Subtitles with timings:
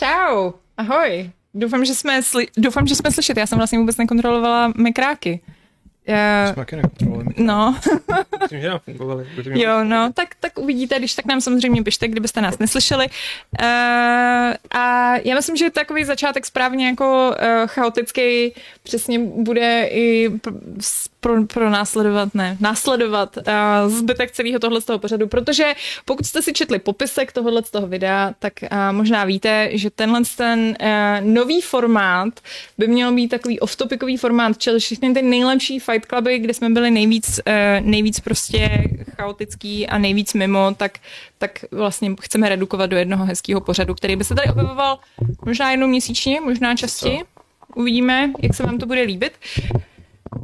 [0.00, 1.30] Čau, ahoj.
[1.54, 3.36] Doufám, že jsme, sli- doufám, že jsme slyšet.
[3.36, 5.40] Já jsem vlastně vůbec nekontrolovala mikráky.
[6.56, 7.24] Nekontrolovali.
[7.36, 7.76] no,
[8.42, 9.26] Myslím, že nám fungovaly.
[9.34, 13.06] protože mě- jo, no, tak, tak uvidíte, když tak nám samozřejmě pište, kdybyste nás neslyšeli.
[13.06, 13.66] Uh,
[14.70, 20.30] a já myslím, že takový začátek správně jako uh, chaotický přesně bude i
[21.20, 23.42] pro, pro následovat, ne, následovat uh,
[23.92, 27.86] zbytek celého tohle z toho pořadu, protože pokud jste si četli popisek tohohle z toho
[27.86, 30.86] videa, tak uh, možná víte, že tenhle ten uh,
[31.20, 32.40] nový formát
[32.78, 36.90] by měl být takový off-topicový formát, čili všechny ty nejlepší fight cluby, kde jsme byli
[36.90, 38.84] nejvíc, uh, nejvíc prostě
[39.16, 40.98] chaotický a nejvíc mimo, tak,
[41.38, 44.98] tak vlastně chceme redukovat do jednoho hezkého pořadu, který by se tady objevoval
[45.44, 47.20] možná jednou měsíčně, možná častěji.
[47.74, 49.32] Uvidíme, jak se vám to bude líbit.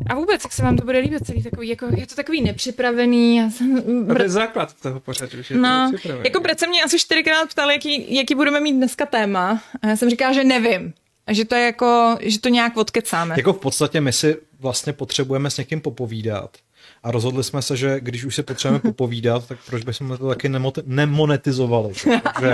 [0.06, 3.36] A vůbec, jak se vám to bude líbit, celý takový, jako, je to takový nepřipravený.
[3.36, 3.78] Já jsem,
[4.10, 5.92] A to je základ toho pořadu, že No,
[6.24, 9.62] jako Brad se mě asi čtyřikrát ptal, jaký, jaký budeme mít dneska téma.
[9.82, 10.92] A já jsem říkala, že nevím.
[11.26, 13.34] A že to je jako, že to nějak odkecáme.
[13.38, 16.56] Jako v podstatě my si vlastně potřebujeme s někým popovídat.
[17.06, 20.48] A rozhodli jsme se, že když už si potřebujeme popovídat, tak proč bychom to taky
[20.48, 21.92] nemote- nemonetizovali.
[22.04, 22.52] Takže,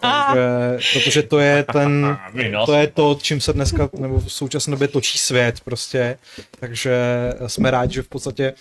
[0.00, 2.18] takže, protože to je ten,
[2.66, 6.18] to je to, čím se dneska nebo v současné době točí svět prostě.
[6.60, 6.96] Takže
[7.46, 8.52] jsme rádi, že v podstatě,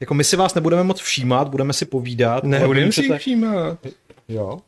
[0.00, 2.44] jako my si vás nebudeme moc všímat, budeme si povídat.
[2.44, 3.78] ale Nebudem vy si všímat.
[4.28, 4.60] Jo.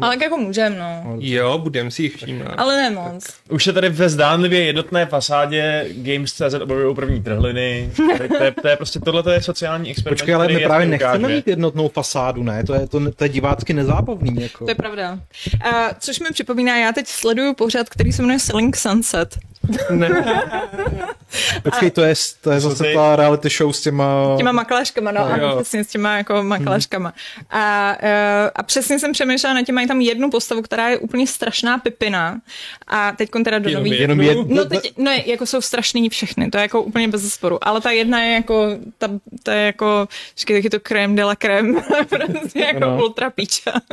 [0.00, 1.16] Ale tak jako můžem, no.
[1.18, 2.54] Jo, budem si jich všímat.
[2.56, 3.26] Ale ne moc.
[3.50, 7.90] Už se tady ve zdánlivě jednotné fasádě Games.cz objevují první trhliny.
[8.18, 10.18] Tady To je, to je prostě tohle je sociální experiment.
[10.20, 11.34] Počkej, ale my právě nechceme ukáže.
[11.34, 12.64] mít jednotnou fasádu, ne?
[12.64, 14.42] To je, to, to je divácky nezábavný.
[14.42, 14.64] Jako.
[14.64, 15.18] To je pravda.
[15.60, 19.38] A což mi připomíná, já teď sleduju pořad, který se jmenuje Selling Sunset.
[21.62, 24.34] Počkej, to je, to je zase ta reality show s těma...
[24.36, 25.26] těma makléřkama, no, Jo.
[25.32, 27.12] ano, přesně s těma jako makléřkama.
[27.50, 31.26] A, eh, a přesně jsem přemýšlela na tím, mají tam jednu postavu, která je úplně
[31.26, 32.40] strašná pipina.
[32.86, 33.98] A teď teda do Jenom nový...
[34.00, 34.46] Jenom jednu?
[34.48, 37.58] No, teď, no, jako jsou strašný všechny, to je jako úplně bez sporu.
[37.68, 38.68] Ale ta jedna je jako,
[38.98, 39.08] ta,
[39.42, 43.02] ta je jako, říkej, taky to krém de la krém, prostě jako Ano.
[43.02, 43.72] ultra píča.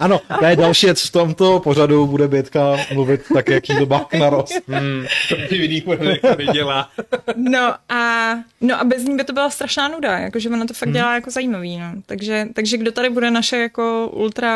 [0.00, 3.86] Ano, to je další věc v tomto pořadu, bude Bětka mluvit tak, jak jí to
[3.86, 4.52] bák narost.
[4.68, 6.90] Hmm, to ty vidí, to nedělá.
[7.36, 10.92] No a, no a bez ní by to byla strašná nuda, jakože ona to fakt
[10.92, 11.92] dělá jako zajímavý, no.
[12.06, 14.55] Takže, takže kdo tady bude naše jako ultra,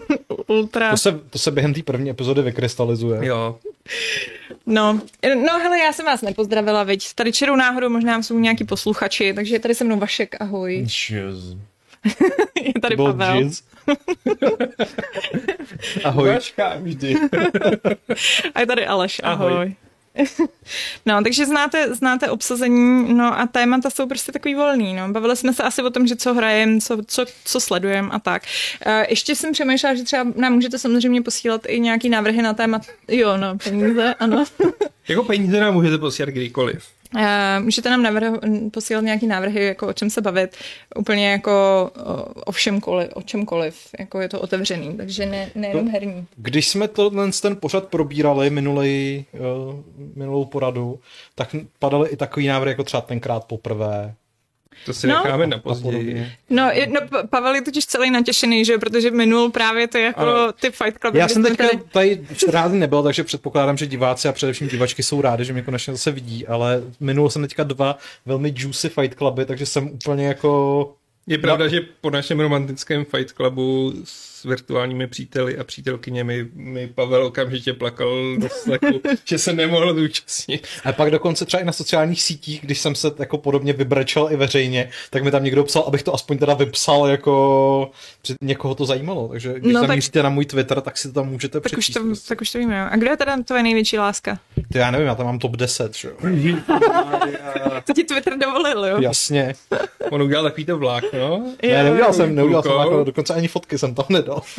[0.46, 3.26] ultra, To se, to se během té první epizody vykrystalizuje.
[3.26, 3.58] Jo.
[4.66, 5.00] no,
[5.34, 9.54] no hele, já jsem vás nepozdravila, viď, tady čerou náhodou možná jsou nějaký posluchači, takže
[9.54, 11.56] je tady se mnou Vašek, ahoj, Jeez.
[12.62, 13.62] je tady Byl Pavel jizz.
[16.04, 16.28] Ahoj.
[16.28, 17.14] Vaška vždy.
[18.54, 19.52] a je tady Aleš, ahoj.
[19.52, 19.74] Ahoj.
[21.06, 25.08] No, takže znáte, znáte obsazení, no a témata jsou prostě takový volný, no.
[25.08, 28.42] Bavili jsme se asi o tom, že co hrajeme, co, co, co sledujeme a tak.
[28.86, 32.80] Uh, ještě jsem přemýšlela, že třeba nám můžete samozřejmě posílat i nějaký návrhy na téma,
[33.08, 34.44] jo, no, peníze, ano.
[35.08, 36.93] Jako peníze nám můžete posílat kdykoliv.
[37.14, 37.20] Uh,
[37.64, 38.32] můžete nám navrh,
[38.72, 40.56] posílat nějaký návrhy, jako o čem se bavit,
[40.96, 41.90] úplně jako
[42.46, 46.26] o, všemkoliv, o čemkoliv, jako je to otevřený, takže ne, nejenom herní.
[46.36, 47.10] Když jsme to,
[47.42, 49.74] ten pořad probírali minulej, uh,
[50.14, 51.00] minulou poradu,
[51.34, 54.14] tak padaly i takový návrh, jako třeba tenkrát poprvé.
[54.86, 55.22] To si No.
[55.24, 56.32] necháme na později.
[56.50, 60.20] No, je, no, Pa- Pavel je totiž celý natěšený, že protože minul právě to jako
[60.20, 60.52] Ano.
[60.52, 61.14] ty Fight Club.
[61.14, 65.02] Já jsem teďka tady- tady 14 dní nebyl, takže předpokládám, že diváci a především divačky
[65.02, 69.18] jsou rádi, že mě konečně zase vidí, ale minul jsem teďka dva velmi juicy fight
[69.18, 70.92] cluby, takže jsem úplně jako...
[71.26, 73.92] Je pravda, že po našem romantickém Fight Clubu
[74.44, 80.66] s virtuálními příteli a přítelkyněmi mi Pavel okamžitě plakal do sleku, že se nemohl zúčastnit.
[80.84, 84.36] A pak dokonce třeba i na sociálních sítích, když jsem se jako podobně vybrečel i
[84.36, 87.90] veřejně, tak mi tam někdo psal, abych to aspoň teda vypsal, jako
[88.26, 89.28] že někoho to zajímalo.
[89.28, 91.78] Takže když No no, tak- na můj Twitter, tak si to tam můžete tak už,
[91.78, 91.94] přečíst.
[91.94, 92.28] to, prostě.
[92.28, 92.78] tak už to víme.
[92.78, 92.86] jo.
[92.90, 94.38] A kdo je teda tvoje největší láska?
[94.72, 96.14] To já nevím, já tam mám top 10, že jo.
[97.86, 98.96] To ti Twitter dovolil, jo?
[99.00, 99.54] Jasně.
[100.10, 101.44] On udělal takový to vlákno.
[101.62, 104.33] Ne, neudělal jsem, neudělal jsem jako, dokonce ani fotky jsem tam nedal.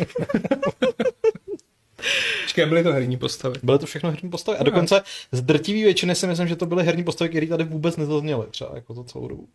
[2.43, 3.59] Počkej, byly to herní postavy.
[3.63, 4.57] Byly to všechno herní postavy.
[4.57, 5.01] A dokonce
[5.31, 8.71] z drtivý většiny si myslím, že to byly herní postavy, které tady vůbec nezazněly třeba
[8.75, 9.47] jako to celou dobu.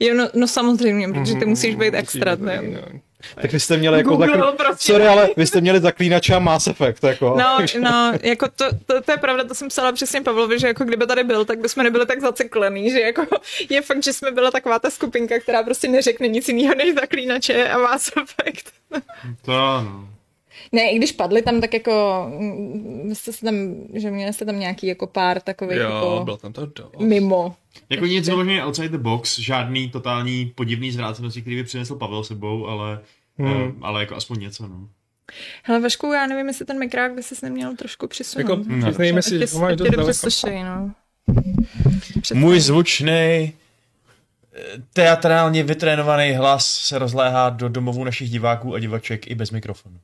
[0.00, 2.36] Jo, no, no samozřejmě, protože ty musíš být extra.
[2.36, 2.58] být Ne?
[2.58, 3.00] originální.
[3.34, 4.56] Tak vy jste měli jako Google, zaklí...
[4.56, 4.92] prostě.
[4.92, 7.34] Sorry, ale vy jste měli zaklínače a Mass Effect, jako.
[7.38, 10.84] No, no, jako to, to, to, je pravda, to jsem psala přesně Pavlovi, že jako
[10.84, 13.26] kdyby tady byl, tak bychom nebyli tak zaciklený, že jako
[13.68, 17.68] je fakt, že jsme byla taková ta skupinka, která prostě neřekne nic jiného než zaklínače
[17.68, 18.72] a Mass Effect.
[19.42, 20.08] To no.
[20.72, 23.54] Ne, i když padly tam tak jako, mm, jste se tam,
[23.94, 26.98] že měli jste tam nějaký jako pár takových Jo, jako byl tam to dost.
[27.00, 27.54] mimo.
[27.90, 32.66] Jako nic vyloženě outside the box, žádný totální podivný zvrácenosti, který by přinesl Pavel sebou,
[32.66, 33.00] ale,
[33.38, 33.52] Hmm.
[33.52, 33.84] hmm.
[33.84, 34.88] ale jako aspoň něco, no.
[35.62, 38.50] Hele, Vašku, já nevím, jestli ten mikrák by se neměl trošku přisunout.
[38.50, 38.86] Jako, No.
[38.86, 40.92] přiznejme si, že máš ať tě dost dobře slyšej, no.
[42.22, 42.40] Přesně.
[42.40, 43.52] Můj zvučný,
[44.92, 49.98] teatrálně vytrénovaný hlas se rozléhá do domovů našich diváků a divaček i bez mikrofonu.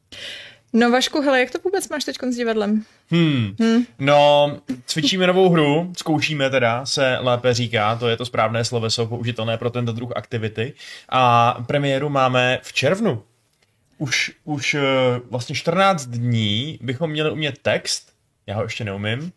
[0.72, 2.84] No Vašku, hele, jak to vůbec máš teď s divadlem?
[3.10, 3.54] Hmm.
[3.60, 3.82] Hmm.
[3.98, 9.56] No, cvičíme novou hru, zkoušíme teda, se lépe říká, to je to správné sloveso použitelné
[9.58, 10.72] pro tento druh aktivity.
[11.08, 13.22] A premiéru máme v červnu.
[13.98, 14.80] Už, už eh,
[15.30, 18.12] vlastně 14 dní bychom měli umět text,
[18.46, 19.32] já ho ještě neumím,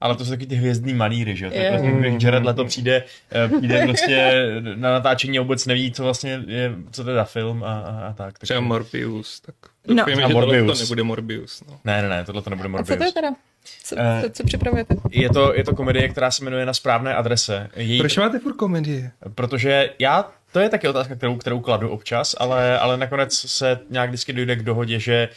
[0.00, 1.50] ale to jsou taky ty hvězdný maníry, že jo?
[1.50, 1.70] To je Jo.
[1.70, 4.44] prostě, když Jared Leto přijde, eh, přijde prostě
[4.74, 8.08] na natáčení a vůbec neví, co vlastně je, co to je za film a, a,
[8.08, 8.38] a tak.
[8.38, 9.54] Třeba Morbius, tak
[9.94, 9.96] No.
[9.96, 10.78] doufujeme, A že tohle Morbius.
[10.78, 11.62] to nebude Morbius.
[11.68, 11.80] No.
[11.84, 13.14] Ne, ne, ne, tohle to nebude A co to je Morbius.
[13.14, 13.28] teda?
[13.84, 14.96] Co, Eh, co, co připravujete?
[15.10, 17.68] Je to, je to komedie, která se jmenuje Na správné adrese.
[17.76, 19.10] Její, Proč máte furt komedie?
[19.34, 24.08] Protože já, to je taky otázka, kterou, kterou kladu občas, ale, ale nakonec se nějak
[24.10, 25.28] vždycky dojde k dohodě, že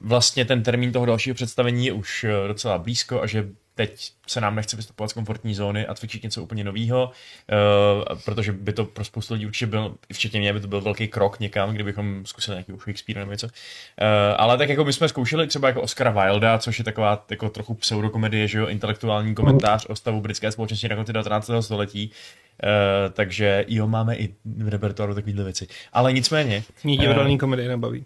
[0.00, 3.46] vlastně ten termín toho dalšího představení je už eh, docela blízko a že
[3.80, 8.52] teď se nám nechce vystupovat z komfortní zóny a cvičit něco úplně nového, uh, protože
[8.52, 11.72] by to pro spoustu lidí určitě byl, včetně mě, by to byl velký krok někam,
[11.74, 13.46] kdybychom zkusili nějaký Shakespeare nebo něco.
[13.46, 13.52] Uh,
[14.36, 17.74] ale tak jako my jsme zkoušeli třeba jako Oscara Wilda, což je taková jako trochu
[17.74, 21.50] pseudokomedie, že jo, intelektuální komentář o stavu britské společnosti na konci 19.
[21.60, 22.10] století.
[22.62, 25.66] Uh, takže jo, máme i v repertoáru takovýhle věci.
[25.92, 28.04] Ale nicméně, Mě divadelní komedie nebaví.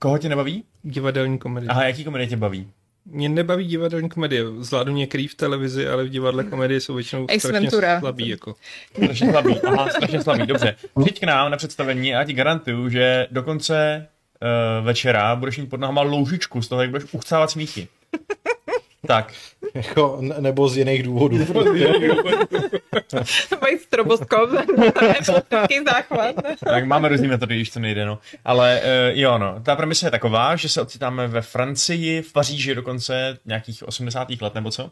[0.00, 0.64] koho tě nebaví?
[0.82, 1.70] Divadelní komedie.
[1.70, 2.68] Aha, jaký komedie tě baví?
[3.06, 4.44] Mě nebaví divadelní komedie.
[4.58, 8.00] Zvládnu některý v televizi, ale v divadle komedie jsou většinou Ace strašně Ventura.
[8.00, 8.28] slabý.
[8.28, 8.54] Jako.
[8.94, 10.76] Strašně slabý, aha, strašně slabý, dobře.
[11.00, 14.06] Přijď k nám na představení a já ti garantuju, že do konce
[14.80, 17.88] uh, večera budeš mít pod nohama loužičku z toho, jak budeš uchcávat smíchy.
[19.06, 19.32] Tak,
[19.74, 21.38] Jako, ne- nebo z jiných důvodů.
[23.48, 26.34] To mají stroboskop, to je plastický záchvat.
[26.64, 28.18] tak máme různý metody, když to nejde, no.
[28.44, 32.74] Ale uh, jo, no, ta premisa je taková, že se ocitáme ve Francii, v Paříži
[32.74, 34.28] dokonce nějakých 80.
[34.40, 34.90] let nebo co.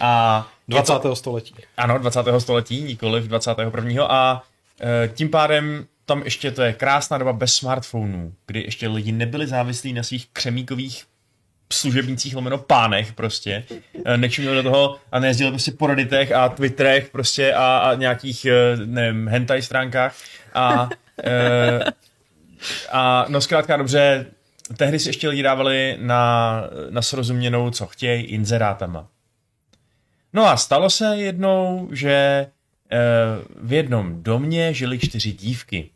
[0.00, 0.92] A 20.
[1.14, 1.54] století.
[1.76, 2.20] Ano, 20.
[2.38, 4.04] století, nikoli v 21.
[4.06, 4.42] A
[4.80, 9.46] e, tím pádem tam ještě to je krásná doba bez smartphonů, kdy ještě lidi nebyli
[9.46, 11.04] závislí na svých křemíkových
[11.72, 13.64] služebnících lomeno pánech prostě,
[14.04, 18.44] e, nečumili do toho a nejezdili prostě po Redditech a Twitterech prostě a, a nějakých,
[18.44, 20.16] e, nevím, hentai stránkách
[20.54, 20.88] a,
[21.24, 21.80] e,
[22.92, 24.26] a no zkrátka dobře,
[24.76, 29.08] tehdy si ještě lidi dávali na, na srozuměnou, co chtějí, inzerátama.
[30.32, 32.46] No a stalo se jednou, že
[33.56, 35.90] v jednom domě žili čtyři dívky.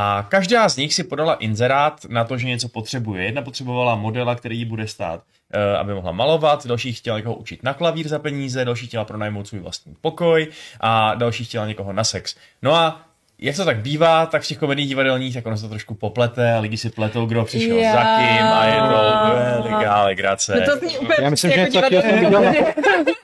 [0.00, 3.24] A každá z nich si podala inzerát na to, že něco potřebuje.
[3.24, 5.22] Jedna potřebovala modela, který jí bude stát,
[5.52, 9.48] eh, aby mohla malovat, další chtěla někoho učit na klavír za peníze, další chtěla pronajmout
[9.48, 10.46] svůj vlastní pokoj
[10.80, 12.36] a další chtěla někoho na sex.
[12.62, 13.00] No a
[13.38, 16.52] jak to tak bývá, tak v těch komedích divadelních, tak ono se to trošku poplete
[16.52, 17.92] a lidi si pletou, kdo přišel Já.
[17.92, 20.64] za kým a je to veliká legrace.
[20.66, 22.42] No to zní úplně Já myslím, že jako něco takového jsem viděl.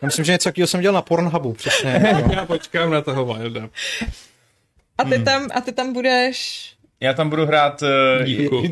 [0.03, 2.25] Já myslím, že něco takového jsem dělal na Pornhubu, přesně.
[2.35, 3.69] Já počkám na toho Wilda.
[4.99, 6.71] A ty tam, a ty tam budeš...
[7.01, 8.63] Já tam budu hrát uh, Dívku.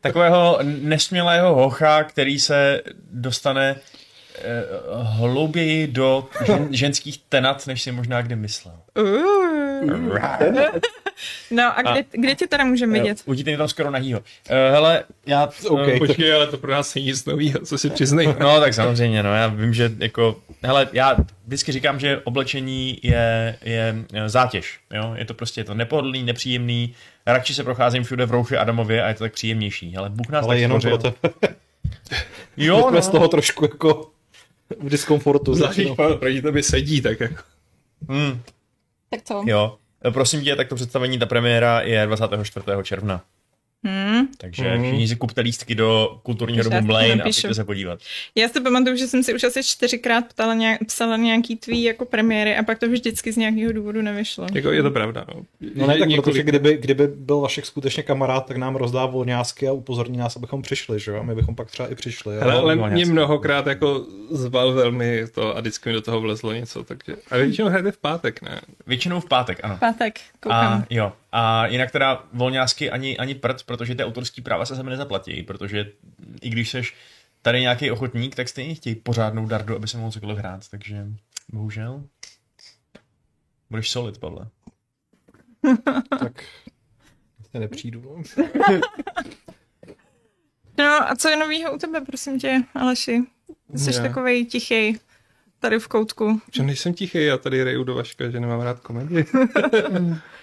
[0.00, 2.82] takového nesmělého hocha, který se
[3.12, 3.76] dostane
[5.02, 8.74] hlouběji do žen, ženských tenat, než si možná kdy myslel.
[8.98, 10.16] Uh.
[11.50, 13.22] No a kde, kde tě teda můžeme vidět?
[13.24, 14.20] Uvidíte mě tam skoro nahýho.
[14.20, 15.48] Uh, hele, já...
[15.68, 15.88] OK.
[15.88, 18.26] eh, Počkej, ale to pro nás není nic nového, co si přiznej.
[18.40, 23.58] No tak samozřejmě, no já vím, že jako, hele, já vždycky říkám, že oblečení je,
[23.64, 26.94] je eh, zátěž, jo, je to prostě je to nepohodlný, nepříjemný,
[27.26, 30.44] radši se procházím všude v rouše Adamově a je to tak příjemnější, ale Bůh nás
[30.44, 30.80] Ale tak jenom.
[32.56, 33.12] Jo, Jsme z no.
[33.12, 34.10] toho trošku jako
[34.80, 35.54] v diskomfortu.
[35.54, 35.80] Zvlášť,
[36.18, 37.42] proti tobě sedí, tak jako.
[38.08, 38.40] Hmm,
[39.10, 39.42] Tak co?
[39.46, 39.76] jo.
[40.12, 42.66] Prosím tě, tak to představení, ta premiéra je 24.
[42.82, 43.22] června.
[43.86, 44.26] Hmm.
[44.38, 44.82] Takže Mhm.
[44.82, 47.98] všichni si kupte lístky do kulturního domu Blaine a přijďte se podívat.
[48.34, 52.04] Já si pamatuju, že jsem si už asi čtyřikrát ptala nějak, psala nějaký tvý jako
[52.04, 54.46] premiéry a pak to vždycky z nějakého důvodu nevyšlo.
[54.54, 55.42] jako je to pravda, no.
[55.74, 59.68] No ne, tak několik- protože kdyby, kdyby byl Vašek skutečně kamarád, tak nám rozdá volňásky
[59.68, 61.16] a upozorní nás, abychom přišli, že jo?
[61.20, 62.36] A my bychom pak třeba i přišli.
[62.38, 62.74] Hele, ale...
[62.74, 67.16] ale mě mnohokrát jako zval velmi to a vždycky mi do toho vlezlo něco, takže...
[67.30, 68.60] A většinou hrajete v pátek, ne?
[68.86, 69.76] Většinou v pátek, ano.
[69.80, 70.72] Pátek, koukám.
[70.72, 71.12] A jo.
[71.38, 75.92] A jinak teda volňásky ani, ani prd, protože ty autorský práva se sem nezaplatí, protože
[76.40, 76.94] i když seš
[77.42, 81.06] tady nějaký ochotník, tak stejně chtějí pořádnou dardu, aby se mohl cokoliv hrát, takže
[81.52, 82.04] bohužel.
[83.70, 84.48] Budeš solid, Pavle.
[86.18, 86.44] tak
[87.38, 88.22] vlastně nepřijdu.
[88.36, 88.80] no.
[90.78, 93.22] No a co je novýho u tebe, prosím tě, Aleši?
[93.72, 94.02] Ty jsi Já.
[94.02, 94.98] takovej tichý
[95.60, 96.40] tady v koutku.
[96.52, 99.26] Že nejsem tichý, já tady reju do Vaška, že nemám rád komedii.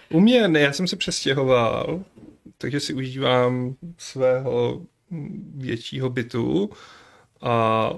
[0.09, 2.03] U mě, ne, já jsem se přestěhoval,
[2.57, 4.81] takže si užívám svého
[5.55, 6.69] většího bytu
[7.41, 7.89] a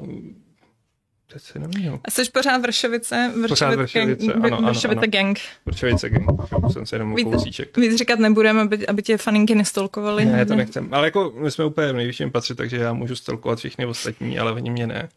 [1.33, 1.99] teď se neměl.
[2.05, 3.33] A jsi pořád Vršovice?
[3.47, 5.07] Pořád Vršovice, gang, ano, ano, Vršovice ano.
[5.07, 5.39] gang.
[5.65, 6.29] Vršovice gang,
[6.71, 7.77] jsem se jenom kousíček.
[7.77, 10.25] Víc říkat nebudeme, aby, aby tě faninky nestolkovaly.
[10.25, 10.89] Ne, to nechcem.
[10.91, 14.51] Ale jako my jsme úplně v nejvyšším patře, takže já můžu stalkovat všechny ostatní, ale
[14.51, 15.09] oni mě ne.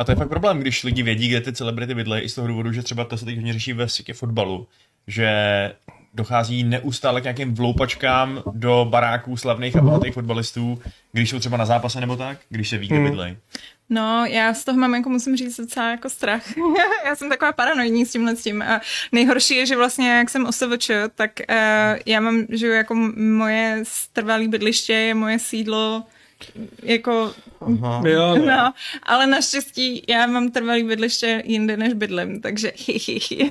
[0.00, 2.46] A to je fakt problém, když lidi vědí, kde ty celebrity bydlejí, i z toho
[2.46, 4.66] důvodu, že třeba to se teď hodně řeší ve světě fotbalu,
[5.06, 5.30] že
[6.14, 11.66] dochází neustále k nějakým vloupačkám do baráků slavných a bohatých fotbalistů, když jsou třeba na
[11.66, 13.36] zápase nebo tak, když se ví, kde bydlejí.
[13.90, 16.56] No, já z toho mám, jako musím říct, docela jako strach.
[17.04, 18.62] já jsem taková paranoidní s tímhle s tím.
[18.62, 18.80] A
[19.12, 21.56] nejhorší je, že vlastně, jak jsem OSVČ, tak uh,
[22.06, 26.04] já mám, že jako moje trvalé bydliště je moje sídlo
[26.82, 28.02] jako, Aha.
[28.08, 28.44] Jo, no.
[28.46, 33.50] no, ale naštěstí já mám trvalý bydliště jinde než bydlím, takže hi, hi, hi.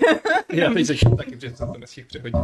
[0.53, 2.35] Já teď začnu taky, protože jsem to nestihl přehodit.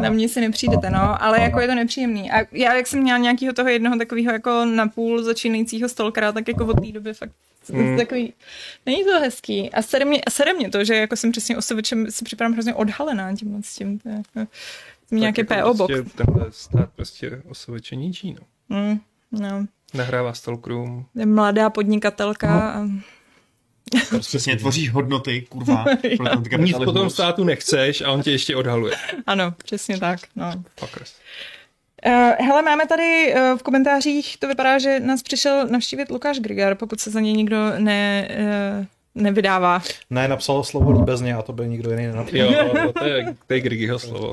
[0.00, 2.30] Na mě si nepřijdete, no, ale jako je to nepříjemný.
[2.30, 6.66] A já, jak jsem měla nějakého toho jednoho takového jako napůl začínajícího stalkera, tak jako
[6.66, 7.32] od té doby fakt
[7.72, 7.96] mm.
[7.98, 8.32] takový,
[8.86, 9.70] není to hezký.
[9.70, 12.74] A sere mě, a sere mě to, že jako jsem přesně osobičem si připadám hrozně
[12.74, 13.98] odhalená tímhle s tím.
[13.98, 14.50] To je, jako,
[15.10, 15.94] nějaký PO box.
[15.94, 18.76] Prostě tenhle stát prostě osoveče ničí, no.
[18.78, 19.00] Mm,
[19.32, 19.66] no.
[19.94, 21.06] Nahrává stalkerům.
[21.14, 22.88] Je mladá podnikatelka a
[24.20, 25.84] Přesně tvoříš hodnoty, kurva,
[26.16, 28.94] pro ten Nic po tom státu nechceš a on tě ještě odhaluje.
[29.26, 30.52] ano, přesně tak, no.
[30.80, 31.14] Fuckers.
[32.06, 32.12] Uh,
[32.46, 37.00] hele, máme tady uh, v komentářích, to vypadá, že nás přišel navštívit Lukáš Grigar, pokud
[37.00, 38.28] se za něj nikdo ne,
[38.78, 39.82] uh, nevydává.
[40.10, 42.38] Ne, napsal slovo líbezně a to by nikdo jiný nenapsal.
[42.38, 44.32] Jo, no, to je, to je Grigyho slovo.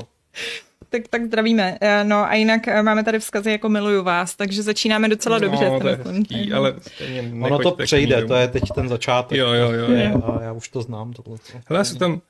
[0.92, 1.78] Tak, tak zdravíme.
[1.82, 5.70] Uh, no a jinak uh, máme tady vzkazy jako miluju vás, takže začínáme docela dobře.
[5.70, 9.38] No, to je hezký, ale stejně Ono to přejde, to je teď ten začátek.
[9.38, 9.92] Jo, jo, jo.
[9.92, 11.12] Je, a já už to znám.
[11.12, 11.38] Tohle.
[11.68, 12.20] Hele, jsou tam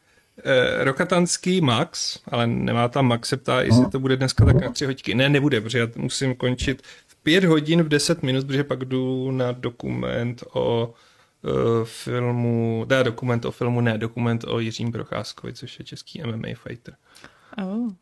[0.45, 4.73] eh, rokatanský Max, ale nemá tam Max, se ptá, jestli to bude dneska tak na
[4.73, 5.15] tři hodiny.
[5.15, 9.31] Ne, nebude, protože já musím končit v pět hodin v deset minut, protože pak jdu
[9.31, 10.95] na dokument o
[11.43, 11.51] uh,
[11.85, 16.95] filmu, ne, dokument o filmu, ne, dokument o Jiřím Procházkovi, což je český MMA fighter.
[17.65, 17.93] Oh.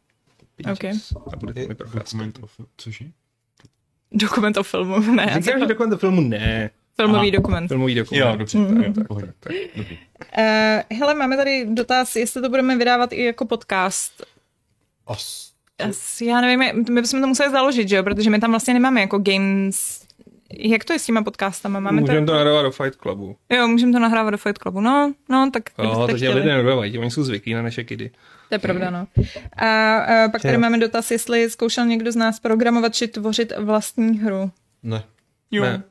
[0.66, 1.12] Bitches.
[1.32, 1.98] A bude to mi Procházka.
[2.18, 3.04] Dokument o fil- Cože?
[4.12, 5.36] Dokument o filmu, ne.
[5.40, 6.70] Říkám, že dokument o filmu ne.
[6.96, 7.36] Filmový Aha.
[7.36, 7.68] dokument.
[7.68, 8.20] Filmový dokument.
[8.20, 8.92] Jo, dobře, Mhm.
[8.92, 9.52] tak, tak, tak, tak.
[9.76, 9.98] Dobrý.
[10.38, 14.24] Uh, hele, máme tady dotaz, jestli to budeme vydávat i jako podcast.
[15.06, 15.50] As,
[15.88, 19.00] Asi, já nevím, my bychom to museli založit, že jo, protože my tam vlastně nemáme
[19.00, 20.06] jako games...
[20.58, 21.80] Jak to je s těma podcastama?
[21.80, 22.26] Máme Můžeme to...
[22.26, 23.36] to nadávat do Fight Clubu.
[23.50, 24.80] Jo, můžeme to nahrávat do Fight Clubu.
[24.80, 26.40] No, no, tak Jo, takže chtěli.
[26.40, 28.10] lidé nedodávají, oni jsou zvyklí na naše kidy.
[28.50, 29.06] To je pravda, no.
[29.52, 30.60] A, a pak tady Jo.
[30.60, 34.50] máme dotaz, jestli zkoušel někdo z nás programovat či tvořit vlastní hru.
[34.82, 35.02] ne.
[35.50, 35.62] Jo.
[35.62, 35.82] Ne.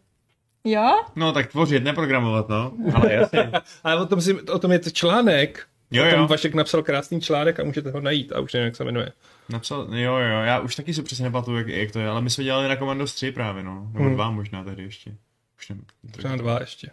[0.63, 1.00] Jo?
[1.16, 2.74] No tak tvořit, neprogramovat, no.
[2.94, 3.51] Ale jasně.
[3.84, 5.66] Ale o tom, si, o tom je to článek.
[5.92, 6.28] Jo, o tom jo.
[6.28, 9.12] Vašek napsal krásný článek a můžete ho najít a už nevím, jak se jmenuje.
[9.50, 12.30] Napsal, jo, jo, já už taky si přesně nepamatuju, jak, jak to je, ale my
[12.30, 13.89] jsme dělali na Commandos 3 právě, no.
[13.94, 14.13] Nebo Hmm.
[14.13, 15.12] dva možná tady ještě.
[15.60, 15.86] Už nevím.
[16.12, 16.89] Třeba dva ještě.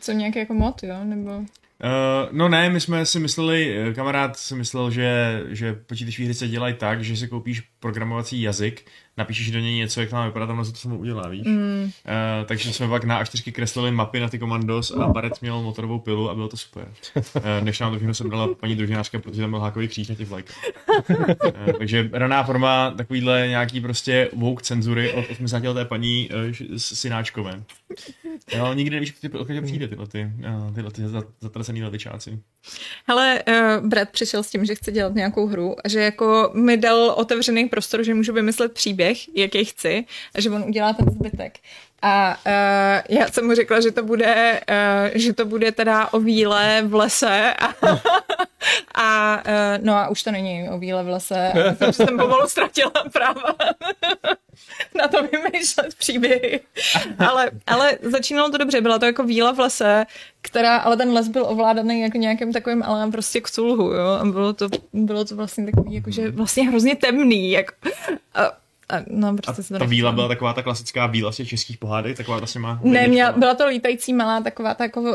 [0.00, 0.96] Co nějaký jako mod, jo?
[1.04, 1.30] Nebo...
[1.82, 6.34] Uh, no ne, my jsme si mysleli, eh, kamarád si myslel, že, že počítačové hry
[6.34, 10.26] se dělají tak, že si koupíš programovací jazyk, napíšeš do něj něco, jak to má
[10.26, 11.46] vypadat, tam to samo udělá, víš?
[11.46, 11.82] Mm.
[11.82, 11.90] Uh,
[12.46, 16.30] takže jsme pak na A4 kreslili mapy na ty komandos a Barret měl motorovou pilu
[16.30, 16.88] a bylo to super.
[17.16, 20.28] Uh, než nám to všechno sebrala paní družinářka, protože tam byl hákový kříž na těch
[20.28, 20.56] vlajkách.
[21.08, 27.62] Uh, takže raná forma takovýhle nějaký prostě woke cenzury od 80 leté paní uh, synáčkové.
[28.56, 32.38] Jo, nikdy nevíš, kdy odkud přijde tyhle, ty, uh, tyhle ty za- zatracený levičáci.
[33.06, 36.76] Hele, uh, Brad přišel s tím, že chce dělat nějakou hru a že jako mi
[36.76, 39.01] dal otevřený prostor, že můžu vymyslet příběh,
[39.34, 40.04] jaký chci
[40.34, 41.58] a že on udělá ten zbytek.
[42.02, 46.20] A uh, já jsem mu řekla, že to bude, uh, že to bude teda o
[46.20, 47.66] víle v lese a,
[48.94, 51.52] a uh, no a už to není o víle v lese.
[51.52, 53.54] A jsem, jsem pomalu ztratila práva
[54.94, 56.60] na to vymýšlet příběhy.
[57.18, 60.06] Ale, ale začínalo to dobře, byla to jako víla v lese,
[60.40, 64.24] která, ale ten les byl ovládaný jako nějakým takovým, ale prostě k culhu, jo, a
[64.24, 67.74] bylo to, bylo to vlastně takový, jakože vlastně hrozně temný, jako,
[68.34, 68.61] a,
[68.92, 71.48] a no, prostě A se to ta víla byla taková ta klasická víla z těch
[71.48, 72.80] českých pohádek, taková ta s těma...
[72.82, 75.08] Ne, měla, byla to lítající malá taková ta jako, uh,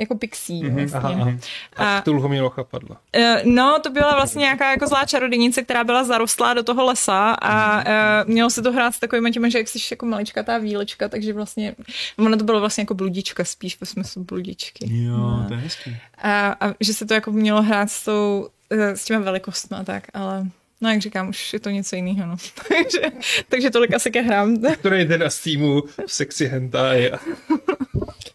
[0.00, 0.62] jako pixí.
[0.62, 0.98] Mm-hmm, vlastně.
[0.98, 1.32] Aha, aha.
[1.76, 2.96] A A- Tulhu mělo chapadla.
[3.16, 7.30] Uh, no, to byla vlastně nějaká jako zlá čarodějnice, která byla zarostlá do toho lesa
[7.30, 11.08] a uh, mělo se to hrát s takovými těmi, že jak jsi jako maličkatá vílečka,
[11.08, 11.74] takže vlastně,
[12.18, 15.04] ono to bylo vlastně jako bludička, spíš ve smyslu bludičky.
[15.04, 15.96] Jo, to je hezký.
[16.22, 19.84] A, a že se to jako mělo hrát s, tou, eh, s těma velikostmi a
[19.84, 20.46] tak, ale
[20.82, 22.36] no jak říkám, už je to něco jiného, no.
[22.68, 23.00] takže,
[23.48, 24.62] takže tolik asi ke hrám.
[24.78, 27.10] Který jde na Steamu v sexy hentai.
[27.10, 27.18] A...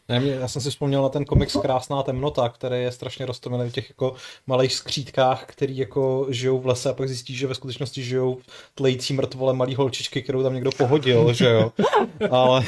[0.09, 3.69] Ne, mě, já jsem si vzpomněl na ten komiks Krásná temnota, který je strašně roztomilý
[3.69, 4.15] v těch jako
[4.47, 8.37] malých skřítkách, který jako žijou v lese a pak zjistí, že ve skutečnosti žijou
[8.75, 11.71] tlející mrtvole malý holčičky, kterou tam někdo pohodil, že jo.
[12.31, 12.63] Ale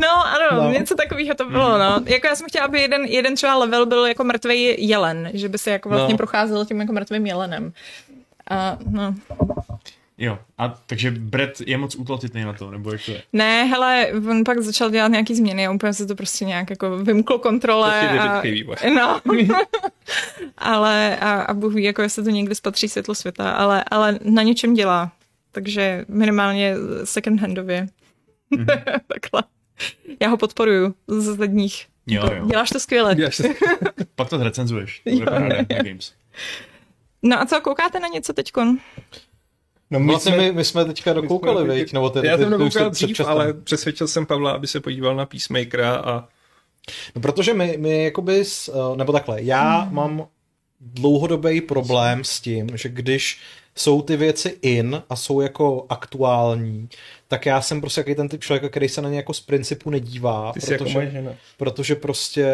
[0.00, 0.70] No, ano, No.
[0.72, 2.00] něco takového to bylo, no.
[2.06, 5.58] Jako já jsem chtěla, aby jeden, jeden třeba level byl jako mrtvý jelen, že by
[5.58, 6.12] se jako vlastně No.
[6.12, 6.16] no.
[6.16, 7.72] procházel tím jako mrtvým jelenem.
[8.50, 9.14] A no.
[10.18, 13.22] Jo, a takže Brett je moc útlotitný na to, nebo jak to je?
[13.32, 16.98] Ne, hele, on pak začal dělat nějaký změny a úplně se to prostě nějak jako
[16.98, 18.00] vymklo kontrole.
[18.00, 18.76] Prostě a, vývoj.
[18.96, 19.20] no.
[20.58, 24.42] ale a, a Bůh ví, jako jestli to někdy spatří světlo světa, ale, ale na
[24.42, 25.12] něčem dělá.
[25.52, 27.86] Takže minimálně second handově.
[28.50, 28.66] Mhm.
[29.06, 29.42] Takhle.
[30.20, 31.86] Já ho podporuju z zadních.
[32.06, 32.46] Jo, jo.
[32.46, 33.14] Děláš to skvěle.
[33.18, 33.48] Já se-
[34.14, 35.02] Pak to zrecenzuješ.
[35.18, 36.12] To paráda na Games.
[37.22, 38.78] No a co, koukáte na něco teďkon?
[39.90, 41.92] No, my vlastně jsme- my, my jsme teďka dokoukali, jsme-?
[41.92, 45.96] Nebo ty, Já jsem před dřív, ale přesvědčil jsem Pavla, aby se podíval na Peacemakera
[45.96, 46.28] a
[47.14, 49.94] No, protože my, my jakoby, s, eh, nebo takhle, já hmm.
[49.94, 50.26] mám
[50.80, 53.40] dlouhodobý problém s tím, že když
[53.76, 56.88] jsou ty věci in a jsou jako aktuální,
[57.28, 59.90] tak já jsem prostě jaký ten typ člověka, který se na ně jako z principu
[59.90, 61.32] nedívá, ty jsi jako protože, moje žena.
[61.56, 62.46] protože prostě...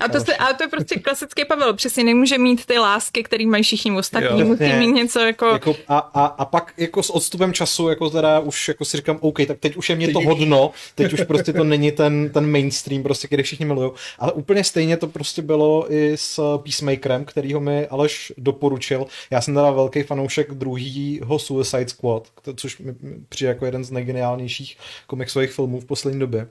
[0.00, 3.46] A to, se, ale to je prostě klasický Pavel, přesně nemůže mít ty lásky, který
[3.46, 4.46] mají všichni ostatní, Jo.
[4.46, 5.46] musí mít něco jako...
[5.46, 9.18] Jako a, a, a, pak jako s odstupem času, jako teda už jako si říkám,
[9.20, 12.50] OK, tak teď už je mě to hodno, teď už prostě to není ten, ten
[12.50, 13.90] mainstream, prostě, který všichni milují.
[14.18, 19.06] Ale úplně stejně to prostě bylo i s Peacemakerem, kterýho mi Aleš doporučil.
[19.30, 23.90] Já jsem teda velký fanoušek druhýho Suicide Squad, což mi mi přijde jako jeden z
[23.90, 26.48] nejgeniálnějších komiksových filmů v poslední době.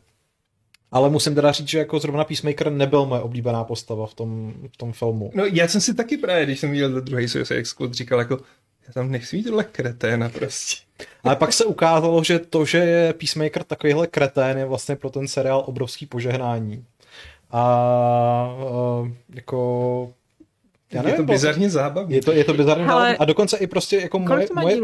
[0.91, 4.77] Ale musím teda říct, že jako zrovna Peacemaker nebyl moje oblíbená postava v tom, v
[4.77, 5.31] tom filmu.
[5.33, 8.39] No já jsem si taky právě, když jsem viděl druhý Suicide Squad, říkal jako,
[8.87, 10.83] já tam nechci být tohle kreténa prostě.
[11.23, 15.27] Ale pak se ukázalo, že to, že je Peacemaker takovýhle kretén, je vlastně pro ten
[15.27, 16.85] seriál obrovský požehnání.
[17.51, 18.55] A
[19.01, 20.13] uh, jako...
[20.91, 22.15] Já nevím, je to bizarně zábavné.
[22.15, 23.17] Je to, je to bizarně zábavné.
[23.17, 24.77] A dokonce i prostě jako moje, moje.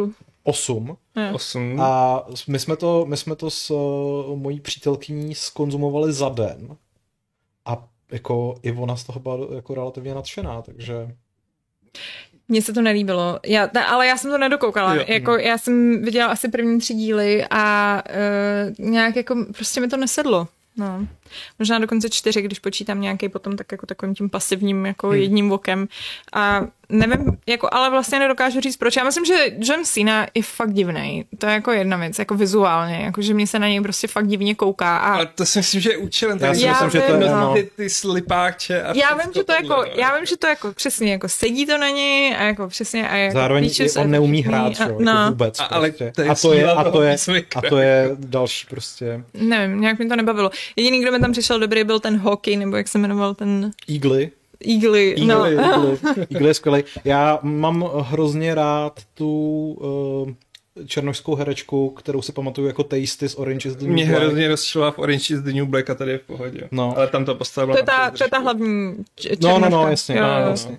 [0.43, 0.97] 8.
[1.15, 1.81] Hmm.
[1.81, 6.77] A my jsme to, my jsme to s uh, mojí přítelkyní skonzumovali za den.
[7.65, 11.15] A jako i ona z toho byla jako relativně nadšená, takže...
[12.47, 14.95] Mně se to nelíbilo, já, ta, ale já jsem to nedokoukala.
[14.95, 15.03] Jo.
[15.07, 18.03] Jako, já jsem viděla asi první tři díly a
[18.79, 20.47] uh, nějak jako prostě mi to nesedlo.
[20.77, 21.07] No.
[21.59, 25.19] Možná dokonce čtyři, když počítám nějaký potom tak jako takovým tím pasivním jako hmm.
[25.19, 25.87] jedním okem.
[26.33, 28.95] A nevím, jako, ale vlastně nedokážu říct proč.
[28.95, 31.25] Já myslím, že John Cena je fakt divný.
[31.37, 34.27] To je jako jedna věc, jako vizuálně, jako že mě se na něj prostě fakt
[34.27, 34.97] divně kouká.
[34.97, 36.39] A Ale to si myslím, že je účelem.
[36.41, 37.29] Já si Já myslím, že to je...
[37.29, 37.53] No.
[37.53, 40.01] ty, ty slipáče a já vím, že to jako, tohle, no.
[40.01, 43.15] já vím, že to jako přesně jako sedí to na něj a jako přesně a
[43.15, 45.11] jako Zároveň píčus i a on neumí hrát, a- čo, no.
[45.11, 45.59] jako vůbec.
[45.59, 46.11] A- ale prostě.
[46.15, 47.15] to je a, to je, a, to je,
[47.55, 50.51] a to je další prostě Nevím, nějak mi to nebavilo.
[50.75, 54.31] Jediný, kdo mi tam přišel dobrý, byl ten hockey, nebo jak se jmenoval ten Eagly.
[54.73, 55.15] Eagly.
[55.25, 55.43] No.
[55.45, 55.97] Eagly,
[56.31, 56.47] Eagly.
[56.47, 56.83] Je skvělý.
[57.05, 59.27] Já mám hrozně rád tu
[59.81, 60.29] uh,
[60.87, 64.21] černošskou herečku, kterou si pamatuju jako Tasty z Orange is the New Mě Black.
[64.21, 66.61] hrozně rozčila v Orange is the New Black a tady je v pohodě.
[66.71, 66.93] No.
[66.97, 67.75] Ale tam to postavila.
[67.75, 69.89] To je ta, to je ta hlavní č- No, no, no, černoška.
[69.89, 70.15] jasně.
[70.17, 70.49] Jo, no, jo.
[70.49, 70.77] jasně.